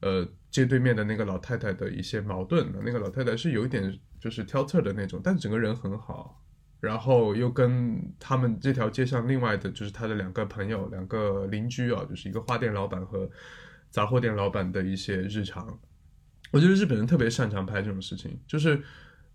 [0.00, 2.72] 呃街对面的那个老太太的一些矛盾。
[2.84, 6.40] 那个老太太是有一点就是挑刺儿的那种，但整个人很好。
[6.84, 13.28] 然后又跟他们这条街上另外的就是他的两个朋友、两个邻居啊，就是一个花店老板和
[13.90, 15.78] 杂货店老板的一些日常。
[16.52, 18.80] 我觉得日本人特别擅长拍这种事情，就是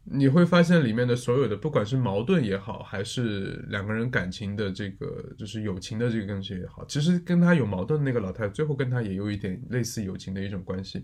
[0.04, 11.04] 你会发现里面的所有的，不管是矛盾也好，还是两个人感情的这个，就是友情的这个东西也好，其实跟他有矛盾的那个老太太，最后跟他也有一点类似友情的一种关系。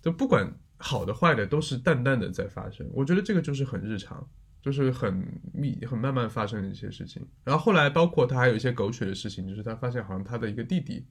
[0.00, 2.88] 就不管好的坏的，都是淡淡的在发生。
[2.92, 4.26] 我觉得这个就是很日常，
[4.62, 7.26] 就是很密、很慢慢发生的一些事情。
[7.44, 11.04] 然后后来，包括他还有一些狗血的事情，就是他发现好像他的一个弟弟，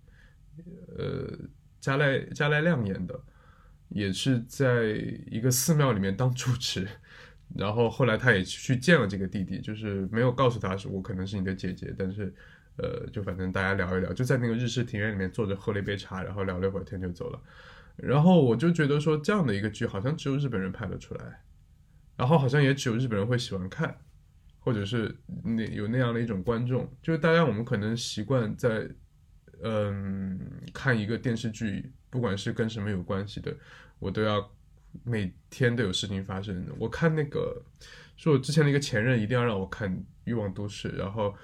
[0.98, 1.38] 呃，
[1.80, 3.20] 加濑加濑亮演的，
[3.90, 4.86] 也是在
[5.30, 6.88] 一个寺庙里面当住持。
[7.54, 12.34] 然后后来他也去见了这个弟弟，就是没有告诉他是我可能是你的姐姐，但是
[12.78, 17.42] 呃，就反正大家聊一聊，就在那个日式庭院里面坐着喝了一杯茶，然后聊了一会儿天就走了。
[17.98, 21.42] 然后我就觉得说，这样的一个剧好像只有日本人拍得出来，
[22.16, 23.96] 然后好像也只有日本人会喜欢看，
[24.60, 28.88] 或者是那有那样的一种观众，就是大家我们可能习惯在
[29.64, 30.40] 嗯
[30.74, 33.56] 看一个电视剧，不管是跟什么有关系的，
[34.00, 34.52] 我都要
[35.04, 36.66] 每天都有事情发生。
[36.78, 37.62] 我看那个，
[38.16, 39.96] 是我之前的一个前任一定要让我看
[40.26, 41.36] 《欲望都市》，然后。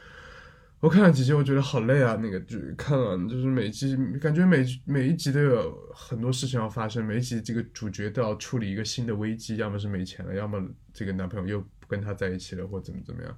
[0.79, 2.15] 我看了几集，我觉得好累啊！
[2.21, 10.63] 那个剧看了，就是每集感觉每每一集都有很多事情要发生，每一集这个主角都要处理一个新的危机，要么是没钱了，要么
[10.93, 13.35] 这个男朋友又不跟他在一起了，或怎么怎么样。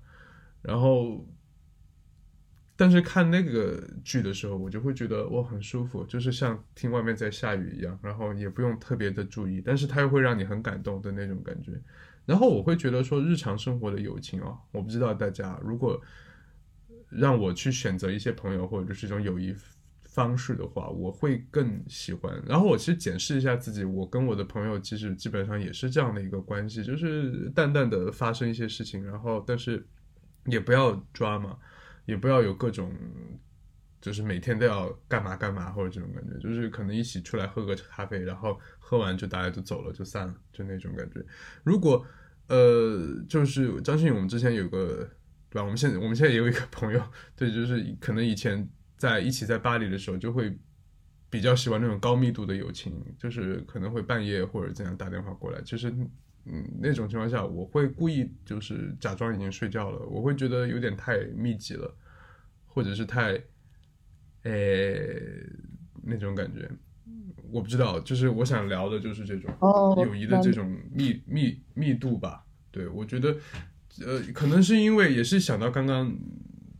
[0.61, 1.25] 然后，
[2.75, 11.71] 但是看那个剧的时候，我就会觉得我很舒服，就是像听外面在下雨一样，然后也不用特别的注意，但是它又会让你很感动的那种感觉。
[12.25, 15.97] 然后我会觉得说，日常生活的友情哦，我不知道大家如果。
[17.09, 19.55] 让我去选择一些朋友或者是一种友谊
[20.01, 22.41] 方式的话，我会更喜欢。
[22.45, 29.85] 然后我其实检视一下自己，我跟我的朋友其实基本上也是这样的一个关系，就是淡淡的发生一些事情，然后但是
[30.45, 31.57] 也不要抓嘛，
[32.05, 32.91] 也不要有各种
[34.01, 41.25] 就是每天都要干嘛干嘛或者这种感觉，就是可能一起出来喝个咖啡，然后喝完就大家就走了就散了，就那种感觉。
[41.63, 42.05] 如果
[42.47, 45.09] 呃，就是张馨予，我们之前有个。
[45.49, 45.63] 对吧？
[45.63, 47.03] 我们现在我们现在也有一个朋友，
[47.35, 50.55] 对，就是可能以前在一起在巴黎的时候，就会
[51.29, 55.59] 比较喜欢那种高密度的友情，就是可能会半夜或者怎样打电话过来。
[55.63, 55.89] 其实，
[56.45, 61.95] 嗯，那种情况下，我会故意就是假装已经睡觉了，我会觉得有点太密集了，
[62.67, 63.33] 或者是太，
[64.43, 64.51] 呃，
[66.03, 66.69] 那种感觉。
[67.51, 69.51] 我不知道，就是我想聊的就是这种
[70.05, 72.45] 友谊的这种密密密度吧。
[72.69, 73.35] 对我觉得。
[74.05, 76.15] 呃，可能是因为也是想到刚刚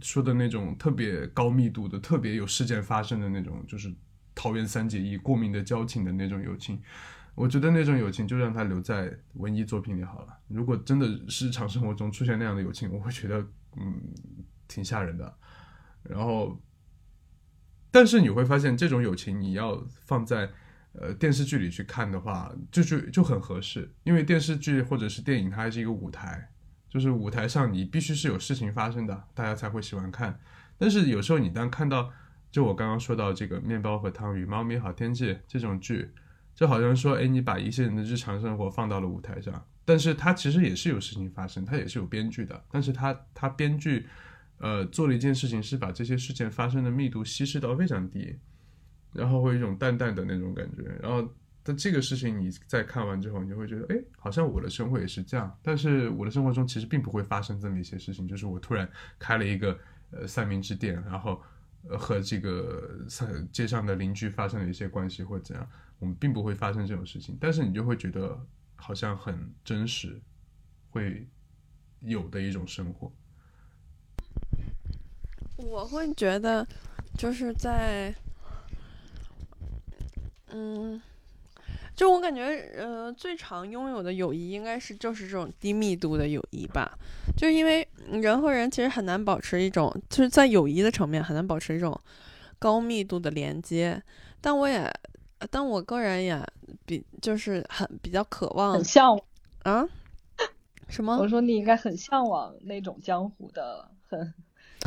[0.02, 3.94] 说的那种特别高密度的、特别有事件发生的那种，就是
[4.34, 6.82] 桃园三结义、过命的交情的那种友情。
[7.36, 10.38] 我觉得那种友情就让它留在文艺作品里好了。
[10.48, 13.40] 如果真的日常生活中出现那样的友情，我会觉得
[13.78, 14.02] 嗯
[14.68, 15.38] 挺吓人的。
[16.04, 16.62] 然后，
[17.92, 20.50] 但是你会发现这种友情你要放在
[20.94, 26.52] 呃电视剧里去看的话，就就就很合适，因为电视剧或者是电影它还是一个舞台。
[26.90, 30.40] 就是舞台上你必须是有事情发生的，大家才会喜欢看。
[30.78, 32.12] 但是有时候你当看到，
[32.52, 36.10] 就我刚刚说到这个面包和汤与猫咪好天气这种剧，
[36.56, 44.08] 就好像说，哎，你把一些人的日常生活放到了舞台上，但是它其实也是有事情发生，它也是有编剧的，但是它它编剧，
[44.58, 48.36] 呃，做了一件事情是把这些事件发生的密度稀释到非常低，
[49.14, 51.32] 然后会有一种淡淡的那种感觉，然后。
[51.70, 55.56] 但这个事情你在看完之后，你就会觉得，哎，好像我的生活也是这样。
[55.62, 58.90] 但是我的生活中其实并不会发生这么一些事情，就是我突然
[59.20, 61.40] 开了一个呃三明治店，然后
[61.88, 63.06] 呃和这个
[63.52, 67.38] 街上的邻居发生了一些关系或者怎样，我们并不会发生这种事情。
[67.40, 68.44] 但是你就会觉得
[68.76, 70.20] 好像很真实，
[70.90, 71.28] 会
[72.00, 73.12] 有的一种生活。
[75.58, 76.68] 我会觉得
[77.16, 78.12] 就是在，
[80.48, 81.00] 嗯。
[82.00, 82.46] 就我感觉，
[82.78, 86.98] 呃，最常拥有的友谊应该是就是这种低密度的友谊吧。
[87.36, 92.00] 就因为人和人其实很难保持一种，就是在友谊的层面很难保持一种
[92.58, 94.02] 高密度的连接。
[94.40, 94.90] 但我也，
[95.52, 96.42] 但我个人也
[96.86, 99.22] 比就是很比较渴望，很向往
[99.64, 99.86] 啊？
[100.88, 101.18] 什么？
[101.18, 104.34] 我说你应该很向往那种江湖的很。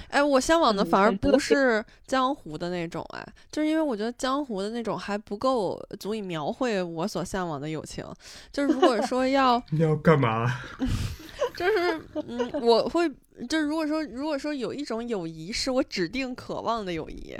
[0.08, 8.04] 哎，我向往的反而不是江湖的那种，哎，就是因为我觉得江湖的那种还不够足以描绘我所向往的友情。
[8.50, 10.46] 就是如果说要 你要干嘛？
[11.56, 13.08] 就是嗯，我会
[13.48, 17.36] 就是如果说如果说有一种友谊是我指定渴望的友谊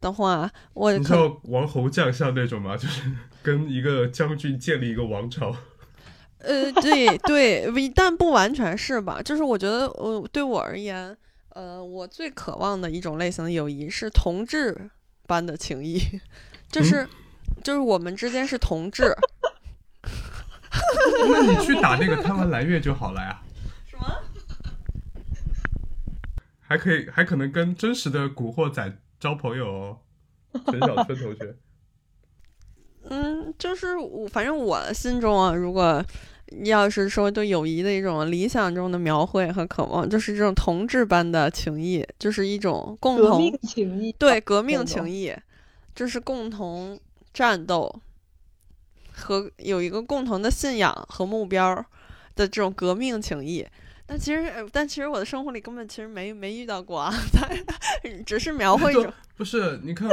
[0.00, 2.76] 的话，我你知道王侯将相那种吗？
[2.78, 3.02] 就是
[3.42, 5.54] 跟一个将军建立一个王朝。
[6.38, 9.20] 呃，对对，但不完全是吧？
[9.22, 11.14] 就是我觉得，呃，对我而言，
[11.60, 14.88] 呃，我最渴望的一种类型的友谊是同志
[15.26, 16.00] 般的情谊，
[16.70, 17.06] 就是、
[17.62, 19.14] 就是我们之间是同志。
[21.28, 23.42] 那你去打那个贪玩蓝月就好了呀。
[23.86, 24.06] 什么？
[26.60, 29.98] 还可以，还可能跟真实的古惑仔交朋友哦。
[30.64, 31.54] 陈小春同学，
[33.02, 36.02] 嗯，就是我，反正我心中啊，如果
[36.64, 45.34] 要是说对友谊的一种理想中的描绘和渴望，就是这种同志般的情谊，就是一种共同革情谊，对革命情谊，
[45.94, 46.98] 就是共同
[47.32, 47.94] 战斗
[49.12, 51.74] 和有一个共同的信仰和目标
[52.34, 53.66] 的这种革命情谊。
[54.06, 57.14] 但其实，呃但其实我的生活里根本其实没没遇到过啊，
[58.26, 59.12] 只是描绘 一种。
[59.36, 59.78] 不是？
[59.84, 60.08] 你看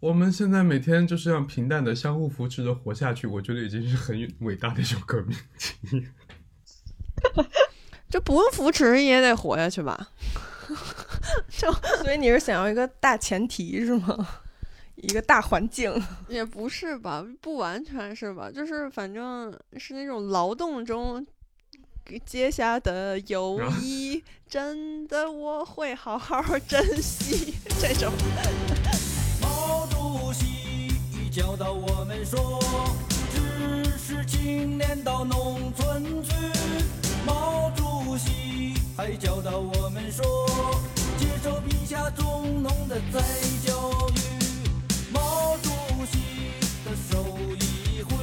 [0.00, 6.06] 我们现在每天就是这样平淡的相互扶持的活下去，我觉得已经是很伟大的一种革命情谊。
[8.08, 10.08] 就不用扶持也得活下去吧？
[11.48, 11.70] 就
[12.02, 14.26] 所以你是想要一个大前提是吗？
[14.96, 15.92] 一个大环境，
[16.28, 21.26] 也不是吧，不完全是吧，就是反正是那种劳动中
[22.24, 28.12] 结下的友谊，真的我会好好珍惜这种。
[30.10, 32.58] 毛主席教导我们说，
[33.32, 36.32] 知识青年到农村去。
[37.24, 40.24] 毛主席还教导我们说，
[41.16, 43.20] 接受贫下中农的再
[43.64, 44.18] 教育。
[45.12, 45.70] 毛主
[46.10, 46.18] 席
[46.84, 47.24] 的手
[47.60, 48.16] 一挥，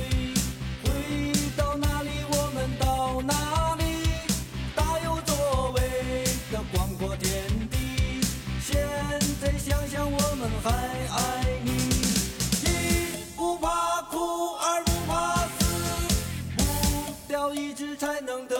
[0.83, 3.83] 挥到哪里我们到哪里，
[4.75, 8.19] 大有作为的广阔天地。
[8.59, 8.75] 现
[9.41, 11.06] 在想想，我们还
[18.17, 18.56] 才能得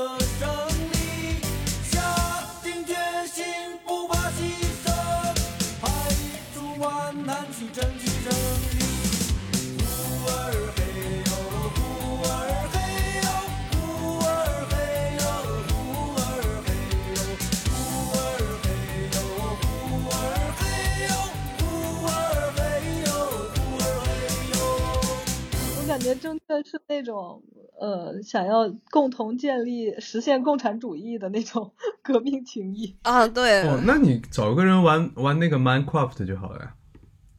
[26.08, 27.44] 觉真的是那种
[27.80, 32.96] 呃，想要共同建立、实现共产主义的那种 革命情谊。
[33.04, 36.74] 啊，对，哦，那你找个人玩玩那个 Minecraft 就好了呀。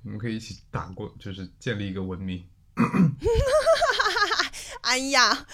[0.03, 2.45] 你们可以一起打过，就是建立一个文明。
[4.83, 5.47] 哎呀，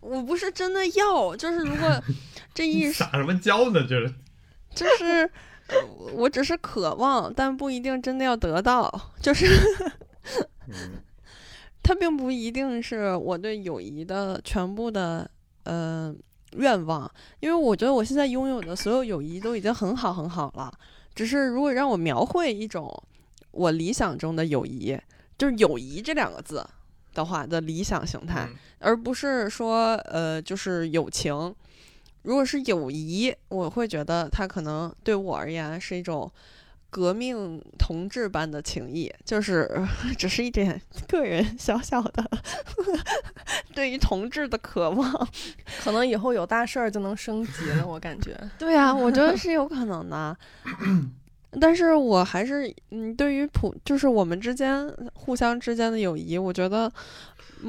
[0.00, 2.02] 我不是真的要，就是如果
[2.54, 3.82] 这一时撒什么娇呢？
[3.86, 4.14] 就是
[4.74, 5.30] 就是
[5.68, 5.76] 呃
[6.14, 9.46] 我只是渴望，但不一定真的要得到，就是
[10.68, 11.02] 嗯，
[11.82, 15.28] 它并不一定是我对友谊的全部的
[15.64, 16.14] 呃
[16.52, 17.10] 愿望，
[17.40, 20.72] 因为我觉得我现在拥有的所有友谊都已经很好很好了。
[21.14, 22.90] 只是如果让我描绘一种
[23.50, 24.98] 我理想中的友谊，
[25.36, 26.64] 就是友谊这两个字
[27.14, 31.54] 的话的理想形态，嗯而不是说呃就是友情。
[32.22, 36.30] 如果是友谊，我会觉得它可能对我而言是一种
[36.90, 39.70] 革命同志般的情谊，就是
[40.18, 42.28] 只是一点个人小小的
[43.74, 45.28] 对于同志的渴望。
[45.82, 48.36] 可能以后有大事儿就能升级了，我感觉。
[48.58, 50.36] 对啊，我觉得是有可能的。
[51.60, 56.92] 但是我还是，嗯，对于普，就是我们之间互相之间的友谊，我觉得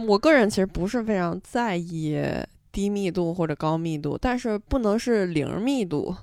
[0.07, 2.21] 我个人其实不是非常在意
[2.71, 6.15] 低密度或者高密度，但是不能是零密度。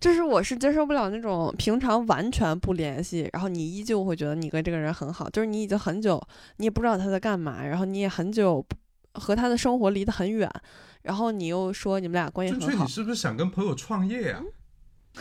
[0.00, 6.22] 就是我是接受不了那种平常完全不联系，然后你依旧会觉得你跟这个人很好，就是你已经很久
[6.58, 8.64] 你也不知道他在干嘛，然后你也很久
[9.14, 10.48] 和他的生活离得很远，
[11.02, 14.40] 然后你又说你们俩关系很好你，是不是想跟朋友创业呀、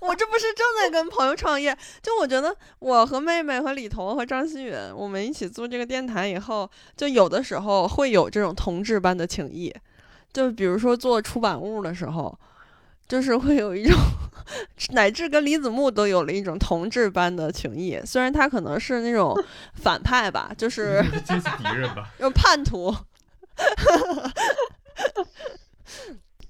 [0.00, 1.76] 我这不是正在跟朋友创业？
[2.00, 9.74] 就我觉得我和妹妹和李彤和张馨予，我们一起做这个电台以后，就有的时候会有这种同志般的情谊。
[10.34, 12.38] 就比如说做出版物的时候，
[13.08, 13.96] 就是会有一种，
[14.92, 17.98] 乃至跟李子木都有了一种同志般的情谊。
[18.04, 19.34] 虽然他可能是那种
[19.74, 22.08] 反派吧，就是你这是敌人吧？
[22.18, 22.94] 有叛徒。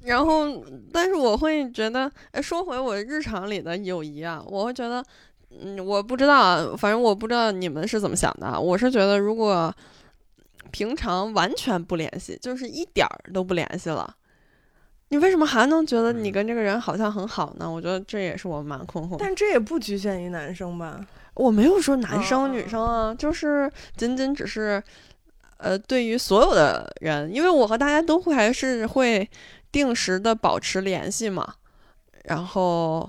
[0.00, 5.04] 然后，但是我会觉得，哎，说回我日常里的友谊啊，我会觉得，
[5.50, 8.58] 嗯，我不知道啊，反正我不知道你们是怎么想的啊。
[8.58, 9.74] 我是觉得，如果
[10.74, 14.12] 平常完全不联系，就是一点儿都不联系了，
[15.10, 17.70] 你为什么还能觉得你嗯跟这个人好像很好呢？
[17.70, 19.18] 我觉得这也是我蛮困惑的。
[19.20, 21.00] 但这也不局限于男生吧？
[21.34, 24.82] 我没有说男生嗯女生啊，就是仅仅只是，
[25.58, 29.30] 呃，对于所有的人，因为我和大家都会还是会
[29.70, 31.54] 定时的保持联系嘛，
[32.24, 33.08] 然后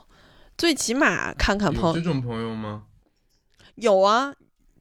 [0.56, 2.84] 最起码看看朋友这种朋友吗？
[3.74, 4.32] 有啊，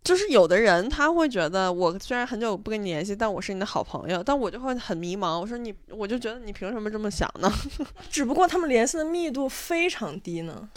[0.05, 5.41] 就是有的人他会觉得我虽然很久不跟你联系，但我是你的好朋友，但我就会很迷茫。
[5.41, 7.51] 我说你，我就觉得你凭什么这么想呢？
[8.11, 10.69] 只不过他们联系的密度非常低呢。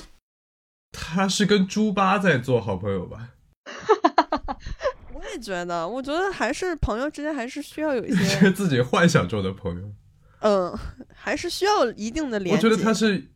[0.93, 3.29] 他是跟猪八在做好朋友吧？
[5.13, 9.91] 我也觉得，我觉得还是朋友之间还是需要有一些，自己幻想中的朋友。
[10.39, 10.73] 嗯，
[11.13, 12.65] 还是需要一定的联系。
[12.65, 13.29] 我觉得他是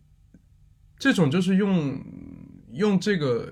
[0.97, 1.99] 这种，就是用
[2.71, 3.51] 用这个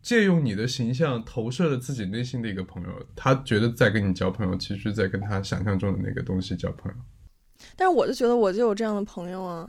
[0.00, 6.96] 借用你的形象投射了自己内心的一个朋友，他觉得在跟你交朋友，其实在跟他想象中的那个东西交朋友。
[7.76, 9.68] 但是我就觉得我就有这样的朋友啊，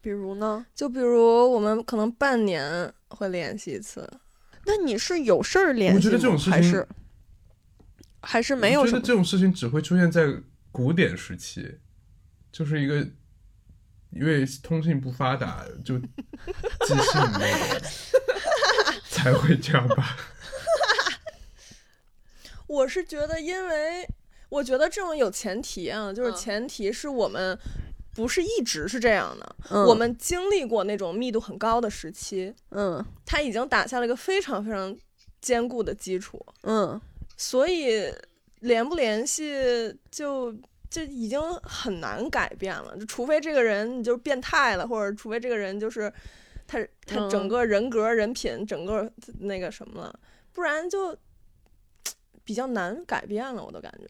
[0.00, 0.64] 比如呢？
[0.74, 1.20] 就比如
[1.52, 4.10] 我们可能半年会联系一次，
[4.64, 5.96] 那你是有事儿联系？
[5.96, 6.88] 我觉得这种事情还是
[8.20, 10.26] 还是没有什么我觉得这种事情只会出现在
[10.72, 11.78] 古典时期，
[12.50, 13.06] 就是一个
[14.10, 16.06] 因为通信不发达，就寄
[16.88, 17.90] 信那种
[19.18, 20.16] 才会这样吧。
[22.68, 24.08] 我是觉得，因为
[24.48, 26.36] 我觉得这种有前提啊，就是嗯。
[26.36, 27.58] 前提是我们
[28.14, 29.84] 不是一直是这样的，嗯。
[29.84, 33.04] 我们经历过那种密度很高的时期，嗯。
[33.26, 34.96] 它已经打下了一个非常非常
[35.40, 37.00] 坚固的基础，嗯。
[37.36, 38.12] 所以
[38.60, 40.52] 联不联系就
[40.90, 46.12] 就已经很难改变了，就除非这个人你就是变态了，或者除非这个人就是
[46.68, 49.10] 他他整嗯个人格、人品整个
[49.40, 50.20] 那个什么了，
[50.52, 51.16] 不然就
[52.44, 54.06] 比较难改变了，我都感觉。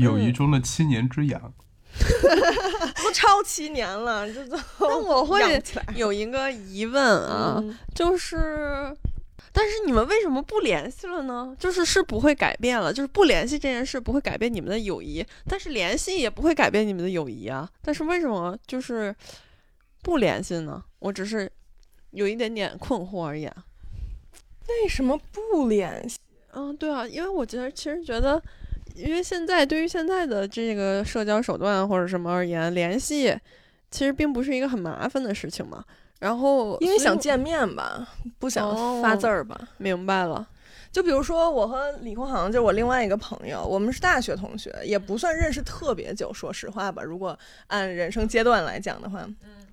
[0.00, 1.52] 友谊中的七年之痒，
[3.02, 8.96] 都超七年了，这都那我 会养起来有一个疑问啊，嗯 就是，
[9.52, 11.54] 但是你们为什么不联系了呢？
[11.58, 17.70] 就是是不会改变了，就是不联系这件事不会改变你们的友谊，但是联系也不会改变你们的友谊啊。
[17.82, 19.14] 但是为什么就是
[20.02, 20.82] 不联系呢？
[20.98, 21.50] 我只是
[22.10, 23.64] 有一点点困惑而已啊。
[24.68, 26.18] 为什么不联系？
[26.52, 28.40] 嗯，对啊，因为我觉得其实觉得，
[28.94, 33.34] 因为现在对于现在的这个社交手段或者什么而言，联系
[33.90, 35.84] 其实并不是一个很麻烦的事情嘛。
[36.20, 38.70] 然后因为想见面吧，不想
[39.02, 39.68] 发哦字儿吧。
[39.78, 40.48] 明白了，
[40.92, 47.02] 就比如说我和李空航，就是我另外一个朋友，我们是大学同学，也不算认识特别久，说实话吧。
[47.02, 47.36] 如果
[47.66, 49.66] 按人生阶段来讲的话，嗯，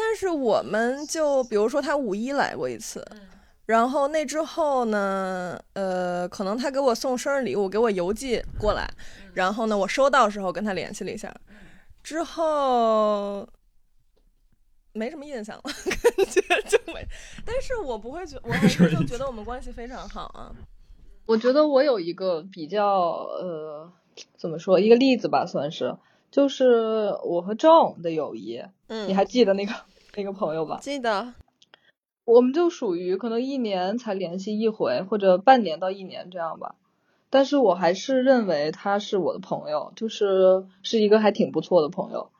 [0.00, 3.06] 但是我们就比如说他五一来过一次，
[3.66, 8.90] 然后那之后呢，呃，可能他给我送生日礼物，给我邮寄过来，
[9.34, 11.30] 然后呢，我收到时候跟他联系了一下，
[12.02, 13.46] 之后。
[14.92, 17.06] 没什么印象了， 感觉就没。
[17.46, 20.50] 但是我不会觉，我还是就觉得我们关系非常好啊。
[21.26, 22.88] 我觉得我有一个比较
[23.40, 23.88] 呃，
[24.36, 25.96] 怎么说一个例子吧，算是，
[26.32, 29.72] 就是我和 John 的友谊，嗯，你还记得那个
[30.16, 30.78] 那个朋友吧？
[30.82, 31.34] 记得，
[32.24, 36.74] 我们就属于可能一年才联系一回，或者半年到一年这样吧。
[37.32, 42.30] 但是我还是认为他是我的朋友，就是是一个还挺不错的朋友。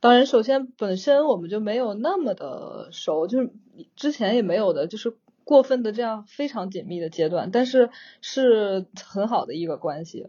[0.00, 3.50] 当然，首先本身我们就没有那么的熟，就是
[3.94, 10.26] 之前也没有的，就是过分的这样非常紧密的阶段，但是是很好的一个关系。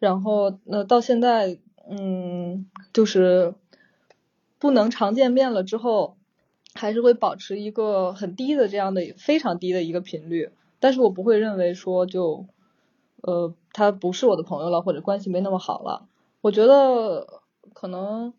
[0.00, 3.54] 然后那到现在，嗯，就是
[4.58, 6.16] 不能常见面了之后，
[6.74, 10.50] 还是会保持一个很低的这样的非常低的一个频率，
[10.80, 12.46] 但是我不会认为说就，
[13.22, 16.08] 呃，他不是我的朋友了，或者关系没那么好了。
[16.40, 17.42] 我觉得
[17.72, 18.34] 可能，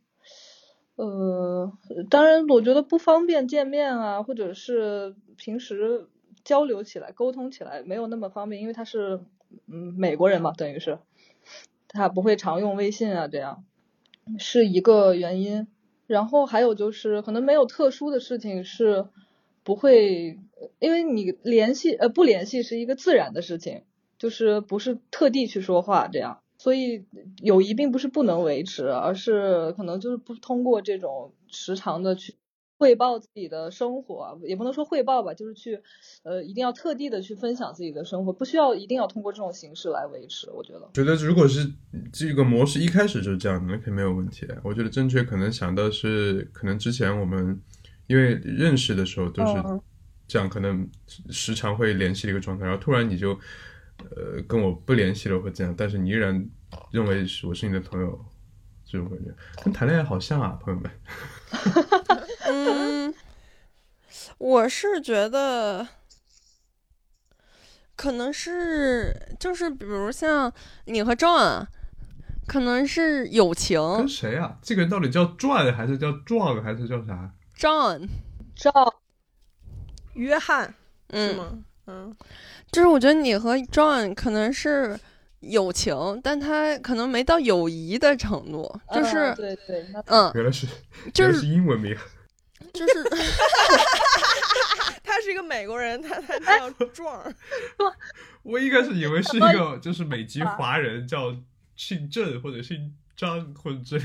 [0.96, 1.72] 呃，
[2.10, 6.08] 当然，我觉得不方便见面啊，或者是平时
[6.44, 9.22] 交流起来、沟通起来没有那么方便，因为他是
[9.68, 11.00] 嗯美国人嘛，等于是
[11.88, 13.64] 他不会常用微信啊，这样
[14.38, 15.68] 是一个原因。
[16.08, 19.08] 然后还有就是可能没有特殊的事情是
[19.64, 20.38] 不会，
[20.80, 23.84] 因为你联系呃不联系是一个自然的事情，
[24.18, 27.06] 就是不是特地去说话这样，所以
[27.42, 32.36] 友谊并不是不能维持，而是可能就是不通过这种时常的去
[32.78, 35.82] 汇报自己的生活，也不能说汇报吧，就是去
[36.24, 40.90] 呃一定要特地的去分享自己的生活，不需要一定要通过这种形式来维持，我觉得。
[40.94, 41.72] 觉得如果是
[42.12, 44.46] 这个模式一开始就是这样的，那肯定没有问题。
[44.64, 47.62] 我觉得正确可能想到是，可能之前我们
[48.08, 49.82] 因为认识的时候都是嗯
[50.28, 50.90] 这样，可能
[51.30, 53.32] 时常会联系的一个状态，然后突然你就
[54.10, 56.50] 呃跟我不联系了或这样，但是你依然
[56.92, 58.20] 认为是我是你的朋友，
[58.86, 59.32] 这种感觉
[59.64, 60.92] 跟谈恋爱好像啊，朋友们。
[64.30, 65.88] 嗯，我是觉得
[67.96, 70.52] 可能是就是比如像
[70.86, 71.66] 你和 John，
[72.48, 74.58] 可能是友情跟谁啊？
[74.62, 78.08] 这个人到底叫 John 还是叫 John 还是叫啥？，John，
[78.56, 78.94] 赵
[80.14, 80.74] 约翰是
[81.10, 81.64] 嗯，吗？
[81.88, 82.16] 嗯，
[82.72, 85.00] 就是我觉得你和 John 可能是
[85.42, 90.66] 友情，但他可能没到友谊的程度，就是嗯对对，嗯，原来是
[91.14, 91.96] 就是原来是英文名。
[92.74, 93.04] 就是
[95.04, 97.34] 他是一个美国人，他他叫壮儿。
[98.42, 101.36] 我一开始以为是一个就是美籍华人，叫
[101.76, 103.98] 姓郑或者姓张或者这。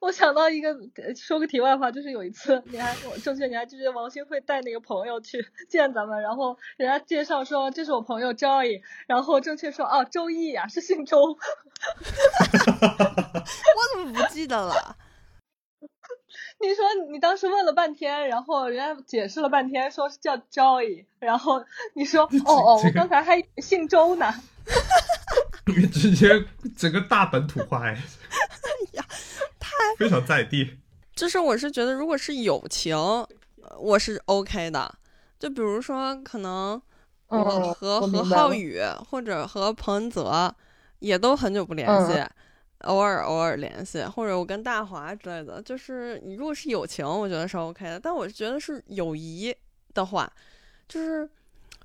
[0.00, 11.36] 我想到一个，呃说个题外话，就是有一次，你还我正确你还记得王星会带那个朋友去见咱们，然后人家介绍说这是我朋友 Joy，然后正确说哦周易呀、是姓周， 我
[13.94, 14.96] 怎么不记得了？
[16.60, 21.64] 你说你当时问了半天，然后人家解释了半天，说是叫 Joy，然后
[21.94, 24.34] 你说哦哦，我刚才还以为姓周呢。
[25.92, 26.44] 直接
[26.76, 27.98] 整个大本土化哎，
[28.92, 29.04] 呀，
[29.58, 30.78] 太非常在地。
[31.14, 34.94] 就是我是觉得，如果是友情，呃我是 OK 的。
[35.38, 36.80] 就比如说，可能
[37.28, 38.80] 我嗯和何浩宇
[39.10, 40.54] 或者和彭恩泽
[41.00, 42.24] 也都很久不联系，
[42.80, 45.60] 偶尔偶尔联系，或者我跟大华之类的。
[45.62, 47.98] 就是你如果是友情，我觉得是 OK 的。
[47.98, 49.54] 但我觉得是友谊
[49.94, 50.30] 的话，
[50.88, 51.28] 就是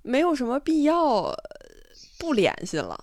[0.03, 1.35] 没有什么必要呃
[2.19, 2.97] 不联系了。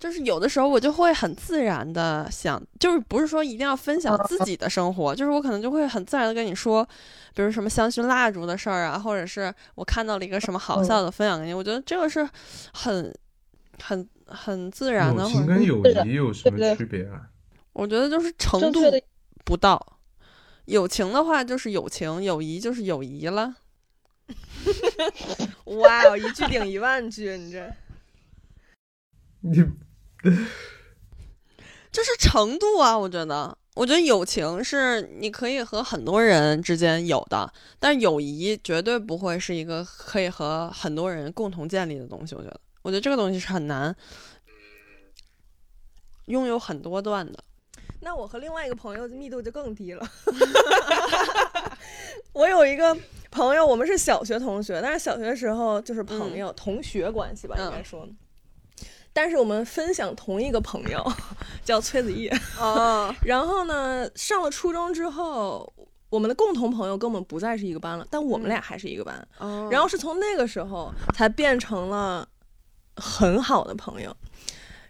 [0.00, 6.84] 就是有的时候我就会很自然的想，就是不是说一定要分享自己的生活，就是我可能就会很自然的跟你说，
[7.36, 12.28] 比如什么香薰蜡烛的事儿啊，或者是我看到了一个什么好笑的分享给你，我觉得这个是
[12.72, 13.14] 很
[13.80, 17.28] 很很自然的，情跟友谊有什么区别啊？
[17.72, 19.02] 我觉得就是程度的
[19.44, 19.98] 不到。
[20.66, 23.56] 友情的话就是友情，友谊就是友谊了。
[25.64, 27.72] 哇哦，一句顶一万句，你这
[29.42, 29.52] 你
[31.90, 42.34] 就是程度啊，我觉得，我觉得友情是你可以和很多人之间有的，但友谊绝对不会是一个可以和很多人共同建立的东西。
[42.34, 43.94] 我觉得，我觉得这个东西是很难
[46.26, 47.42] 拥有很多段的。
[48.00, 50.06] 那我和另外一个朋友的密度就更低了。
[52.32, 52.96] 我有一个
[53.30, 58.08] 朋友，我们是小学同学，但是小学的时候就是朋友、同学关系吧，应该嗯说。
[59.12, 61.04] 但是我们分享同一个朋友，
[61.64, 62.28] 叫崔子毅。
[62.58, 65.70] 哦， 然后呢，上了初中之后，
[66.08, 69.28] 我们的共同朋友跟我们不再是一个班了，但我们俩还是一个班。
[69.38, 72.26] 哦然后是从那个时候才变成了
[73.02, 74.16] 很好的朋友。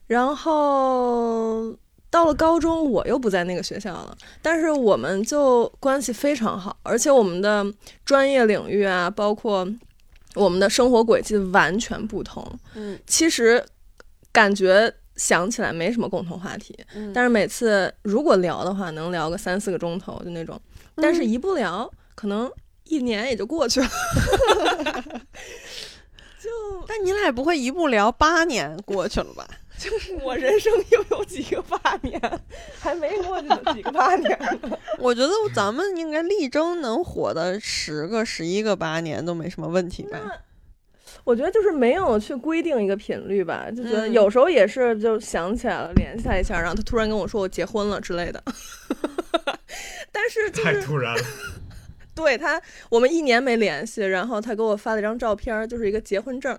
[0.06, 1.74] 然后
[2.10, 7.64] 到了高中，我又不在那个学校了，但是我们就关系非常好，而且我们的
[8.04, 9.66] 专业领域啊，包括
[10.34, 12.46] 我们的生活轨迹完全不同。
[12.74, 13.64] 嗯其实
[14.30, 20.60] 感觉想起来没什么共同话题，嗯，但是每次如果聊的话，能聊个三四个钟头，就那种。
[20.96, 22.50] 但是一不聊，可能
[22.84, 23.88] 一年也就过去了。
[26.42, 26.50] 就
[26.88, 29.46] 但你俩也不会一步聊八年过去了吧？
[29.78, 32.20] 就是我人生又有几个八年，
[32.78, 34.78] 还没过去呢，几个八年呢。
[34.98, 40.18] 我觉得咱们应该力争能火的十个、十一个八年都没什么问题吧？
[41.24, 48.42] 我觉得就是没有去规定一个频率吧，就觉得嗯有时候也是就想起来了，联系他一下，然后他突然跟我说我结婚了之类的。
[50.12, 51.22] 但是就是太突然了。
[52.14, 52.60] 对他，
[52.90, 56.58] 我们一年没联系，然后他给我发了一张照片儿，就是一个结婚证，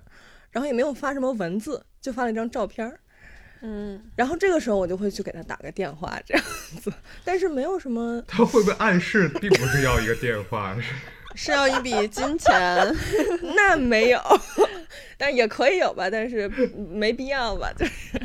[0.52, 3.00] 然后也没有发什么文字，就发了一张照片儿。
[3.66, 6.44] 嗯，然后这个时候我就会去给他打个电话这样
[6.82, 6.92] 子，
[7.24, 10.76] 但是没有什么，他会不会暗示并不是要一个电话？
[11.36, 12.96] 是要一笔金钱。
[13.56, 14.20] 那没有，
[15.18, 16.48] 但也可以有吧，但是
[16.92, 18.22] 没必要吧，就是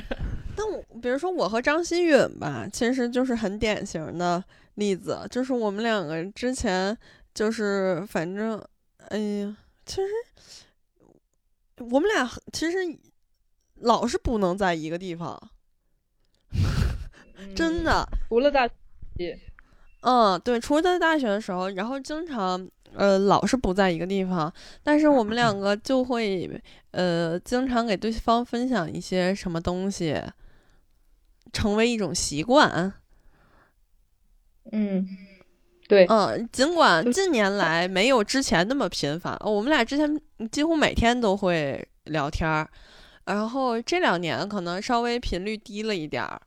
[0.56, 4.42] 但我比如说我和张馨允吧，其实就是很典型的
[4.74, 6.94] 例子，就是我们两个之前
[7.38, 8.60] 就是反正，
[9.10, 9.56] 哎呀，
[9.86, 10.08] 其实
[11.88, 12.78] 我们俩其实
[13.76, 15.40] 老是不能在一个地方，
[17.54, 18.04] 真的。
[18.28, 18.68] 除了大
[19.16, 19.38] 学，
[20.00, 24.52] 嗯，对，除了在大学的时候，然后经常呃老是不在一个地方，
[24.82, 26.60] 但是我们两个就会
[26.90, 30.20] 呃经常给对方分享一些什么东西，
[31.52, 32.92] 成为一种习惯。
[34.72, 35.06] 嗯，
[35.88, 40.20] 对，嗯，尽管近年来没有之前那么频繁，哦我们俩之前
[40.52, 42.68] 几乎每天都会聊天儿，
[43.24, 46.40] 然后这两年可能稍微频率低了一点儿。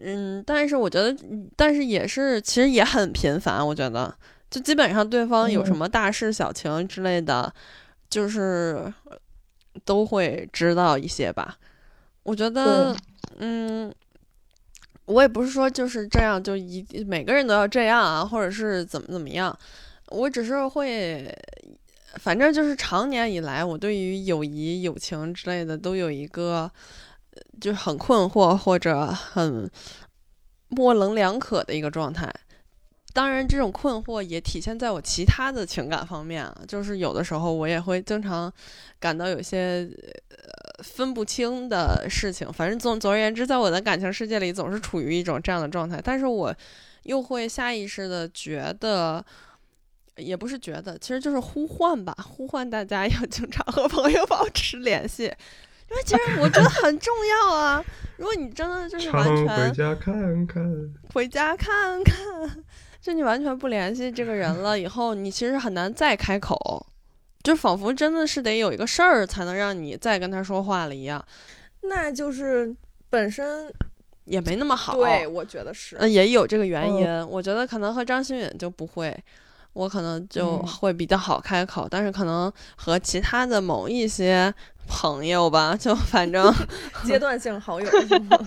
[0.00, 3.66] 嗯，但是我觉得，嗯但是也是，其实也很频繁。
[3.66, 4.14] 我觉得，
[4.48, 7.52] 就基本上对方有什嗯么大事小情之类的，
[8.08, 9.16] 就是呃
[9.84, 11.56] 都会知道一些吧。
[12.22, 12.94] 我觉得，
[13.38, 13.92] 嗯，
[15.08, 19.58] 我也不是说就是这样，就一每个人都要这样啊，或者是怎么怎么样。
[20.08, 21.34] 我只是会，
[22.16, 26.70] 反正就是长年以来，我对于友谊、友情之类的都有一个，
[27.58, 29.70] 就很困惑或者很
[30.68, 32.30] 模棱两可的一个状态。
[33.14, 38.52] 当然，这种困惑也体现在我其他的情感方面啊，就是有的时候我也会经常
[39.00, 39.88] 感到有些
[40.28, 40.36] 呃
[40.82, 42.52] 分不清的事情。
[42.52, 46.00] 反正总总而言之，在我的感情世界里，总是处于一种这样的状态。
[46.02, 46.54] 但是我
[47.04, 49.24] 又会下意识的觉得。
[50.16, 57.80] 也不是觉得，其实就是呼唤吧，呼唤大家要经常和朋友保持联系，因为其实我觉得很重要啊。
[58.16, 62.16] 如果你真的就是完全回家看看，回家看看，
[63.00, 66.84] 就你完全不联系这个人了，以后你其实很难再开口，
[67.48, 71.24] 就仿佛真的是得有一个事儿才能让你再跟他说话了一样。
[71.80, 72.70] 那就是
[73.08, 73.72] 本身
[74.26, 77.06] 也没那么好，对，我觉得是，嗯，也有这个原因。
[77.26, 79.16] 我觉得可能和张馨予就不会。
[79.72, 84.52] 我可能就会比较好开口，但是可能和其他的某一些
[84.86, 86.52] 朋友吧，就反正
[87.06, 88.38] 阶段性好友，怎么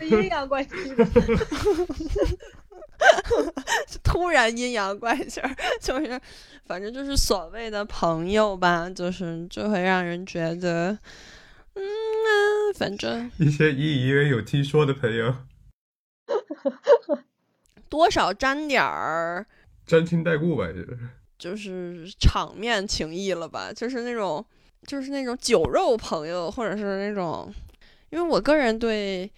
[0.00, 1.04] 阴阳怪气的？
[4.02, 6.20] 突然阴阳怪气儿， 就是
[6.64, 10.98] 反正就是所谓的朋友吧，就是就会让人觉得，
[11.74, 11.82] 嗯，
[12.74, 15.34] 反正一些以以为有听说的朋友，
[17.88, 19.46] 多少沾点儿。
[19.86, 20.66] 沾亲带故吧，
[21.38, 24.44] 就是就是场面情谊了吧，就是那种
[24.86, 27.52] 就是那种酒肉朋友，或者是那种，
[28.10, 29.30] 因为我个人对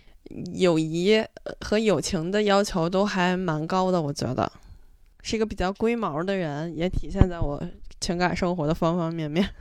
[0.54, 1.22] 友谊
[1.60, 4.50] 和友情的要求都还蛮高的，我觉得
[5.22, 7.62] 是一个比较龟毛的人，也体现在我
[8.00, 9.48] 情感生活的方方面面。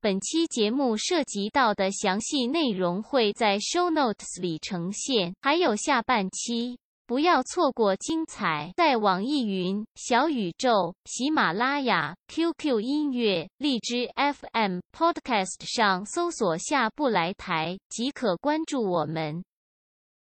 [0.00, 6.78] 本期节目涉及到的详细内容会在 show notes 里呈现，还有下半期。
[7.06, 8.72] 不要错过精彩！
[8.76, 19.44] 在网易云、小宇宙、喜马拉雅、QQ 音乐、荔枝 FM、Podcast 上搜索“下不来台”即可关注我们。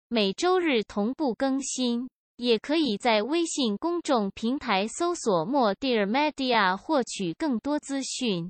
[0.07, 2.07] 每周日同步更新，
[2.37, 8.49] 也可以在微信公众平台搜索“莫 Dear Media” 获取更多资讯。